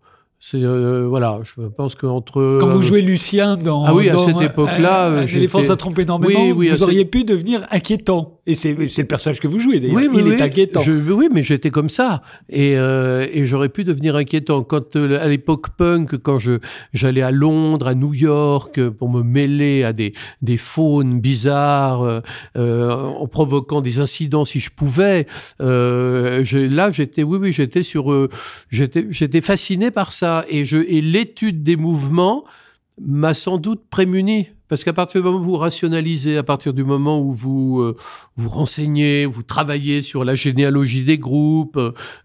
C'est 0.48 0.62
euh, 0.62 1.08
voilà, 1.10 1.40
je 1.42 1.60
pense 1.70 1.96
qu'entre 1.96 2.60
Quand 2.62 2.68
vous 2.68 2.84
jouez 2.84 3.02
Lucien 3.02 3.58
dans. 3.58 3.84
Ah 3.84 3.96
oui, 3.96 4.10
à 4.10 4.18
cette 4.20 4.40
époque-là, 4.40 5.08
un- 5.08 5.12
un 5.14 5.18
euh, 5.24 5.26
éléphant, 5.26 5.58
j'étais- 5.58 5.70
ça 5.70 5.76
trompe 5.76 5.98
énormément. 5.98 6.40
Oui, 6.40 6.52
oui, 6.52 6.68
vous 6.70 6.74
cette- 6.76 6.84
auriez 6.84 7.06
pu 7.06 7.24
devenir 7.24 7.66
inquiétant. 7.72 8.34
Et 8.46 8.54
c'est 8.54 8.78
c'est 8.90 9.02
le 9.02 9.08
personnage 9.08 9.40
que 9.40 9.48
vous 9.48 9.60
jouez 9.60 9.80
d'ailleurs. 9.80 9.96
Oui, 9.96 10.08
oui, 10.08 10.18
Il 10.20 10.28
oui. 10.28 10.34
est 10.36 10.42
inquiétant. 10.44 10.82
Je- 10.82 10.92
oui, 10.92 11.30
mais 11.34 11.42
j'étais 11.42 11.72
comme 11.72 11.90
ça. 11.90 12.22
Et, 12.48 12.78
euh, 12.78 13.26
et 13.34 13.46
j'aurais 13.46 13.70
pu 13.70 13.84
devenir 13.84 14.16
inquiétant. 14.16 14.62
Quand, 14.62 14.96
euh, 14.96 15.18
à 15.20 15.28
l'époque 15.28 15.70
punk, 15.76 16.16
quand 16.22 16.38
je, 16.38 16.60
j'allais 16.94 17.24
à 17.24 17.32
Londres, 17.32 17.88
à 17.88 17.96
New 17.96 18.14
York, 18.14 18.78
euh, 18.78 18.92
pour 18.92 19.10
me 19.10 19.24
mêler 19.24 19.84
à 19.84 19.94
des, 19.94 20.14
des 20.44 20.58
faunes 20.58 21.20
bizarres, 21.22 22.04
euh, 22.04 22.20
euh, 22.56 22.92
en 22.94 23.26
provoquant 23.26 23.82
des 23.82 24.00
incidents 24.00 24.46
si 24.46 24.60
je 24.60 24.70
pouvais, 24.70 25.26
euh, 25.62 26.44
là, 26.70 26.92
j'étais, 26.92 27.24
oui, 27.24 27.40
oui, 27.42 27.52
j'étais 27.52 27.82
sur, 27.82 28.12
euh, 28.12 28.30
j'étais, 28.70 29.08
j'étais 29.10 29.42
fasciné 29.42 29.90
par 29.90 30.14
ça. 30.14 30.35
Et 30.50 30.66
je, 30.66 30.78
et 30.78 31.02
l'étude 31.02 31.64
des 31.64 31.76
mouvements 31.76 32.44
m'a 33.00 33.34
sans 33.34 33.58
doute 33.58 33.84
prémuni. 33.90 34.48
Parce 34.68 34.84
qu'à 34.84 34.94
partir 34.94 35.22
du 35.22 35.26
moment 35.26 35.40
où 35.40 35.44
vous 35.44 35.58
rationalisez, 35.58 36.38
à 36.38 36.44
partir 36.44 36.74
du 36.74 36.84
moment 36.84 37.20
où 37.20 37.34
vous 37.34 37.82
euh, 37.82 37.96
vous 38.36 38.50
renseignez, 38.50 39.26
vous 39.26 39.44
travaillez 39.44 40.02
sur 40.02 40.26
la 40.26 40.36
généalogie 40.36 41.04
des 41.04 41.18
groupes, 41.18 41.80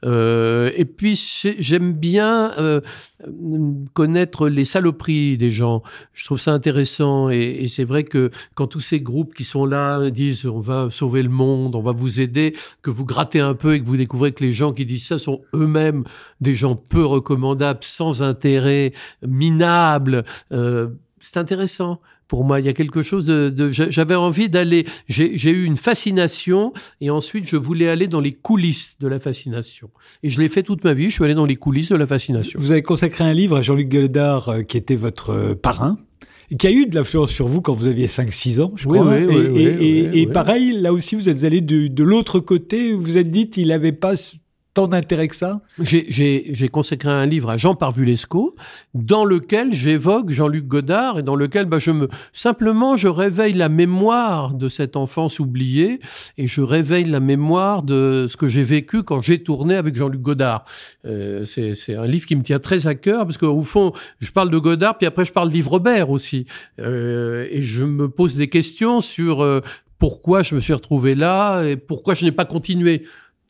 euh, 0.04 0.70
et 0.76 0.84
puis 0.84 1.20
j'aime 1.58 1.92
bien 1.92 2.52
euh, 2.58 2.80
connaître 3.92 4.48
les 4.48 4.64
saloperies 4.64 5.36
des 5.36 5.52
gens. 5.52 5.82
Je 6.12 6.24
trouve 6.24 6.40
ça 6.40 6.52
intéressant, 6.52 7.30
et, 7.30 7.58
et 7.60 7.68
c'est 7.68 7.84
vrai 7.84 8.04
que 8.04 8.30
quand 8.54 8.66
tous 8.66 8.80
ces 8.80 9.00
groupes 9.00 9.34
qui 9.34 9.44
sont 9.44 9.66
là 9.66 10.10
disent 10.10 10.46
on 10.46 10.60
va 10.60 10.88
sauver 10.90 11.22
le 11.22 11.28
monde, 11.28 11.74
on 11.74 11.82
va 11.82 11.92
vous 11.92 12.20
aider, 12.20 12.54
que 12.82 12.90
vous 12.90 13.04
grattez 13.04 13.40
un 13.40 13.54
peu 13.54 13.74
et 13.74 13.80
que 13.80 13.86
vous 13.86 13.96
découvrez 13.96 14.32
que 14.32 14.44
les 14.44 14.52
gens 14.52 14.72
qui 14.72 14.86
disent 14.86 15.06
ça 15.06 15.18
sont 15.18 15.42
eux-mêmes 15.54 16.04
des 16.40 16.54
gens 16.54 16.74
peu 16.74 17.04
recommandables, 17.04 17.80
sans 17.82 18.22
intérêt, 18.22 18.92
minables. 19.26 20.24
euh, 20.52 20.88
c'est 21.18 21.38
intéressant 21.38 22.00
pour 22.30 22.44
moi. 22.44 22.60
Il 22.60 22.66
y 22.66 22.68
a 22.68 22.72
quelque 22.72 23.02
chose 23.02 23.26
de. 23.26 23.50
de- 23.50 23.70
j'a- 23.72 23.90
J'avais 23.90 24.14
envie 24.14 24.48
d'aller. 24.48 24.86
J'ai 25.08 25.50
eu 25.50 25.64
une 25.64 25.76
fascination 25.76 26.72
et 27.00 27.10
ensuite 27.10 27.46
je 27.48 27.56
voulais 27.56 27.88
aller 27.88 28.06
dans 28.06 28.20
les 28.20 28.32
coulisses 28.32 28.96
de 29.00 29.08
la 29.08 29.18
fascination. 29.18 29.90
Et 30.22 30.30
je 30.30 30.40
l'ai 30.40 30.48
fait 30.48 30.62
toute 30.62 30.84
ma 30.84 30.94
vie. 30.94 31.06
Je 31.10 31.14
suis 31.16 31.24
allé 31.24 31.34
dans 31.34 31.44
les 31.44 31.56
coulisses 31.56 31.90
de 31.90 31.96
la 31.96 32.06
fascination. 32.06 32.58
Vous 32.60 32.70
avez 32.70 32.82
consacré 32.82 33.24
un 33.24 33.32
livre 33.32 33.56
à 33.56 33.62
Jean-Luc 33.62 33.88
Gueldard, 33.88 34.48
euh, 34.48 34.62
qui 34.62 34.76
était 34.76 34.96
votre 34.96 35.30
euh, 35.30 35.54
parrain, 35.56 35.98
et 36.52 36.56
qui 36.56 36.66
a 36.68 36.70
eu 36.70 36.86
de 36.86 36.94
l'influence 36.94 37.30
sur 37.32 37.48
vous 37.48 37.60
quand 37.60 37.74
vous 37.74 37.86
aviez 37.88 38.06
5-6 38.06 38.60
ans, 38.60 38.72
je 38.76 38.86
Oui, 38.88 38.98
crois. 38.98 39.12
oui, 39.12 39.22
et 39.22 39.26
oui, 39.26 39.62
et- 39.62 39.98
et- 40.18 40.22
et 40.22 40.26
pareil, 40.28 40.72
là 40.80 40.92
aussi, 40.92 41.16
vous 41.16 41.28
êtes 41.28 41.42
allé 41.44 41.60
de, 41.60 41.88
de 41.88 42.04
l'autre 42.04 42.38
côté, 42.40 42.92
vous 42.92 43.02
vous 43.02 43.16
êtes 43.18 43.30
dit 43.30 43.50
qu'il 43.50 43.68
n'avait 43.68 43.92
pas 43.92 44.14
tant 44.72 44.86
d'intérêt 44.86 45.26
que 45.28 45.34
ça 45.36 45.60
J'ai- 45.80 46.68
consacré 46.68 47.10
un 47.10 47.26
livre 47.26 47.50
à 47.50 47.58
Jean 47.58 47.74
Parvulesco, 47.74 48.54
dans 48.94 49.24
lequel 49.24 49.74
j'évoque 49.74 50.30
Jean-Luc 50.30 50.66
Godard 50.68 51.18
et 51.18 51.22
dans 51.22 51.34
lequel 51.34 51.64
bah, 51.66 51.78
je 51.80 51.90
me 51.90 52.08
simplement 52.32 52.96
je 52.96 53.08
réveille 53.08 53.54
la 53.54 53.68
mémoire 53.68 54.54
de 54.54 54.68
cette 54.68 54.96
enfance 54.96 55.40
oubliée 55.40 55.98
et 56.38 56.46
je 56.46 56.60
réveille 56.62 57.06
la 57.06 57.18
mémoire 57.20 57.82
de 57.82 58.26
ce 58.28 58.36
que 58.36 58.46
j'ai 58.46 58.62
vécu 58.62 59.02
quand 59.02 59.20
j'ai 59.20 59.42
tourné 59.42 59.74
avec 59.74 59.96
Jean-Luc 59.96 60.20
Godard. 60.22 60.64
Euh, 61.04 61.44
C'est 61.44 61.74
c'est 61.74 61.96
un 61.96 62.06
livre 62.06 62.26
qui 62.26 62.36
me 62.36 62.42
tient 62.42 62.60
très 62.60 62.86
à 62.86 62.94
cœur 62.94 63.24
parce 63.26 63.38
qu'au 63.38 63.62
fond, 63.64 63.92
je 64.20 64.30
parle 64.30 64.50
de 64.50 64.58
Godard 64.58 64.96
puis 64.98 65.06
après 65.06 65.24
je 65.24 65.32
parle 65.32 65.50
d'Yves 65.50 65.68
Robert 65.68 66.10
aussi 66.10 66.46
Euh, 66.78 67.46
et 67.50 67.62
je 67.62 67.84
me 67.84 68.08
pose 68.08 68.36
des 68.36 68.48
questions 68.48 69.00
sur 69.00 69.42
euh, 69.42 69.60
pourquoi 69.98 70.42
je 70.42 70.54
me 70.54 70.60
suis 70.60 70.72
retrouvé 70.72 71.14
là 71.14 71.62
et 71.64 71.76
pourquoi 71.76 72.14
je 72.14 72.24
n'ai 72.24 72.32
pas 72.32 72.44
continué. 72.44 73.02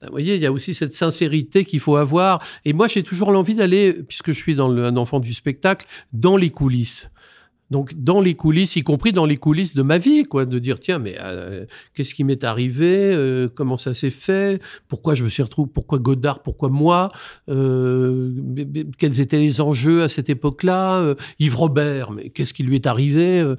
Vous 0.02 0.10
voyez, 0.10 0.36
il 0.36 0.40
y 0.40 0.46
a 0.46 0.52
aussi 0.52 0.72
cette 0.72 0.94
sincérité 0.94 1.66
qu'il 1.66 1.80
faut 1.80 1.96
avoir. 1.96 2.42
Et 2.64 2.72
moi, 2.72 2.88
j'ai 2.88 3.02
toujours 3.02 3.32
l'envie 3.32 3.54
d'aller, 3.54 3.92
puisque 3.92 4.32
je 4.32 4.38
suis 4.38 4.54
dans 4.54 4.68
le, 4.68 4.84
un 4.84 4.96
enfant 4.96 5.20
du 5.20 5.34
spectacle, 5.34 5.86
dans 6.14 6.38
les 6.38 6.50
coulisses. 6.50 7.10
Donc 7.70 7.94
dans 7.96 8.20
les 8.20 8.34
coulisses, 8.34 8.76
y 8.76 8.82
compris 8.82 9.12
dans 9.12 9.26
les 9.26 9.36
coulisses 9.36 9.74
de 9.74 9.82
ma 9.82 9.98
vie, 9.98 10.24
quoi, 10.24 10.44
de 10.44 10.58
dire 10.58 10.80
tiens 10.80 10.98
mais 10.98 11.14
euh, 11.20 11.64
qu'est-ce 11.94 12.14
qui 12.14 12.24
m'est 12.24 12.42
arrivé, 12.42 13.12
euh, 13.14 13.48
comment 13.54 13.76
ça 13.76 13.94
s'est 13.94 14.10
fait, 14.10 14.60
pourquoi 14.88 15.14
je 15.14 15.22
me 15.22 15.28
suis 15.28 15.42
retrouvé, 15.42 15.70
pourquoi 15.72 15.98
Godard, 15.98 16.42
pourquoi 16.42 16.68
moi, 16.68 17.10
euh, 17.48 18.32
quels 18.98 19.20
étaient 19.20 19.38
les 19.38 19.60
enjeux 19.60 20.02
à 20.02 20.08
cette 20.08 20.28
époque-là, 20.28 21.14
Yves 21.38 21.56
Robert, 21.56 22.10
mais 22.10 22.30
qu'est-ce 22.30 22.52
qui 22.54 22.64
lui 22.64 22.74
est 22.74 22.86
arrivé, 22.86 23.54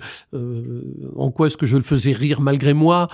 en 1.16 1.32
quoi 1.32 1.48
est-ce 1.48 1.58
que 1.58 1.66
je 1.66 1.78
le 1.78 1.84
faisais 1.84 2.12
rire 2.12 2.42
malgré 2.42 2.74
moi. 2.74 3.08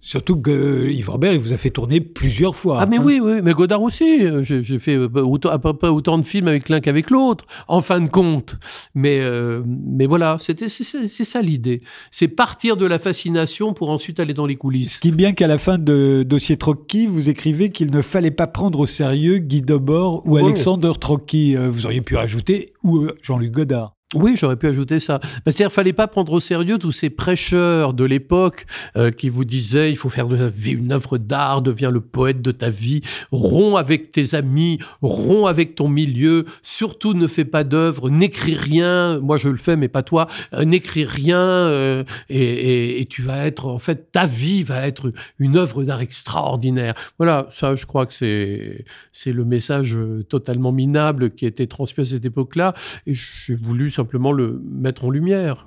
Surtout 0.00 0.40
que 0.40 0.88
Yves 0.88 1.10
Robert 1.10 1.32
il 1.32 1.38
vous 1.38 1.52
a 1.52 1.58
fait 1.58 1.70
tourner 1.70 2.00
plusieurs 2.00 2.56
fois. 2.56 2.78
Ah 2.80 2.86
mais 2.86 2.98
hein. 2.98 3.02
oui 3.04 3.20
oui, 3.22 3.40
mais 3.42 3.52
Godard 3.52 3.82
aussi, 3.82 4.22
j'ai 4.42 4.78
fait 4.78 4.96
autant, 4.96 5.50
à 5.50 5.58
peu 5.58 5.74
près 5.74 5.88
autant 5.88 6.18
de 6.18 6.26
films 6.26 6.48
avec 6.48 6.68
l'un 6.68 6.80
qu'avec 6.80 7.10
l'autre, 7.10 7.44
en 7.68 7.80
fin 7.80 8.00
de 8.00 8.08
compte, 8.08 8.56
mais 8.94 9.20
mais 9.66 10.06
voilà, 10.06 10.13
c'était 10.38 10.68
c'est 10.68 11.08
ça 11.24 11.42
l'idée. 11.42 11.82
C'est 12.10 12.28
partir 12.28 12.76
de 12.76 12.86
la 12.86 12.98
fascination 12.98 13.72
pour 13.72 13.90
ensuite 13.90 14.20
aller 14.20 14.34
dans 14.34 14.46
les 14.46 14.56
coulisses. 14.56 14.94
Ce 14.94 14.98
qui 14.98 15.08
est 15.08 15.12
bien 15.12 15.32
qu'à 15.32 15.46
la 15.46 15.58
fin 15.58 15.78
de 15.78 16.24
Dossier 16.26 16.56
Trocky, 16.56 17.06
vous 17.06 17.28
écrivez 17.28 17.70
qu'il 17.70 17.90
ne 17.90 18.02
fallait 18.02 18.30
pas 18.30 18.46
prendre 18.46 18.80
au 18.80 18.86
sérieux 18.86 19.38
Guy 19.38 19.62
Debord 19.62 20.26
ou 20.26 20.36
Alexandre 20.36 20.96
Trocky. 20.98 21.56
Euh, 21.56 21.68
vous 21.70 21.86
auriez 21.86 22.00
pu 22.00 22.16
rajouter 22.16 22.72
ou 22.82 23.06
Jean-Luc 23.22 23.52
Godard? 23.52 23.94
Oui, 24.14 24.36
j'aurais 24.36 24.56
pu 24.56 24.68
ajouter 24.68 25.00
ça. 25.00 25.20
C'est-à-dire, 25.44 25.72
fallait 25.72 25.92
pas 25.92 26.06
prendre 26.06 26.32
au 26.32 26.40
sérieux 26.40 26.78
tous 26.78 26.92
ces 26.92 27.10
prêcheurs 27.10 27.94
de 27.94 28.04
l'époque 28.04 28.66
euh, 28.96 29.10
qui 29.10 29.28
vous 29.28 29.44
disaient 29.44 29.90
il 29.90 29.96
faut 29.96 30.08
faire 30.08 30.28
de 30.28 30.36
la 30.36 30.48
vie 30.48 30.72
une 30.72 30.92
œuvre 30.92 31.18
d'art, 31.18 31.62
deviens 31.62 31.90
le 31.90 32.00
poète 32.00 32.40
de 32.40 32.52
ta 32.52 32.70
vie, 32.70 33.00
romps 33.32 33.76
avec 33.76 34.12
tes 34.12 34.34
amis, 34.34 34.78
romps 35.02 35.46
avec 35.46 35.74
ton 35.74 35.88
milieu, 35.88 36.44
surtout 36.62 37.14
ne 37.14 37.26
fais 37.26 37.44
pas 37.44 37.64
d'œuvre, 37.64 38.10
n'écris 38.10 38.54
rien. 38.54 39.20
Moi, 39.20 39.38
je 39.38 39.48
le 39.48 39.56
fais, 39.56 39.76
mais 39.76 39.88
pas 39.88 40.02
toi. 40.02 40.26
Euh, 40.54 40.64
n'écris 40.64 41.04
rien 41.04 41.38
euh, 41.38 42.04
et, 42.28 42.42
et, 42.42 43.00
et, 43.00 43.06
tu 43.06 43.22
vas 43.22 43.46
être 43.46 43.66
en 43.66 43.78
fait 43.78 44.10
ta 44.12 44.26
vie 44.26 44.62
va 44.62 44.86
être 44.86 45.12
une 45.38 45.56
œuvre 45.56 45.84
d'art 45.84 46.00
extraordinaire. 46.00 46.94
Voilà, 47.18 47.46
ça, 47.50 47.76
je 47.76 47.86
crois 47.86 48.06
que 48.06 48.14
c'est 48.14 48.84
c'est 49.12 49.32
le 49.32 49.44
message 49.44 49.96
totalement 50.28 50.72
minable 50.72 51.30
qui 51.30 51.44
a 51.44 51.48
été 51.48 51.66
transmis 51.66 52.02
à 52.02 52.04
cette 52.04 52.24
époque-là. 52.24 52.74
Et 53.06 53.14
j'ai 53.14 53.54
voulu 53.54 53.90
simplement 54.04 54.32
le 54.32 54.60
mettre 54.62 55.06
en 55.06 55.10
lumière. 55.10 55.66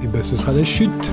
Et 0.00 0.04
eh 0.04 0.06
ben 0.06 0.22
ce 0.22 0.36
sera 0.36 0.52
la 0.52 0.62
chute. 0.62 1.10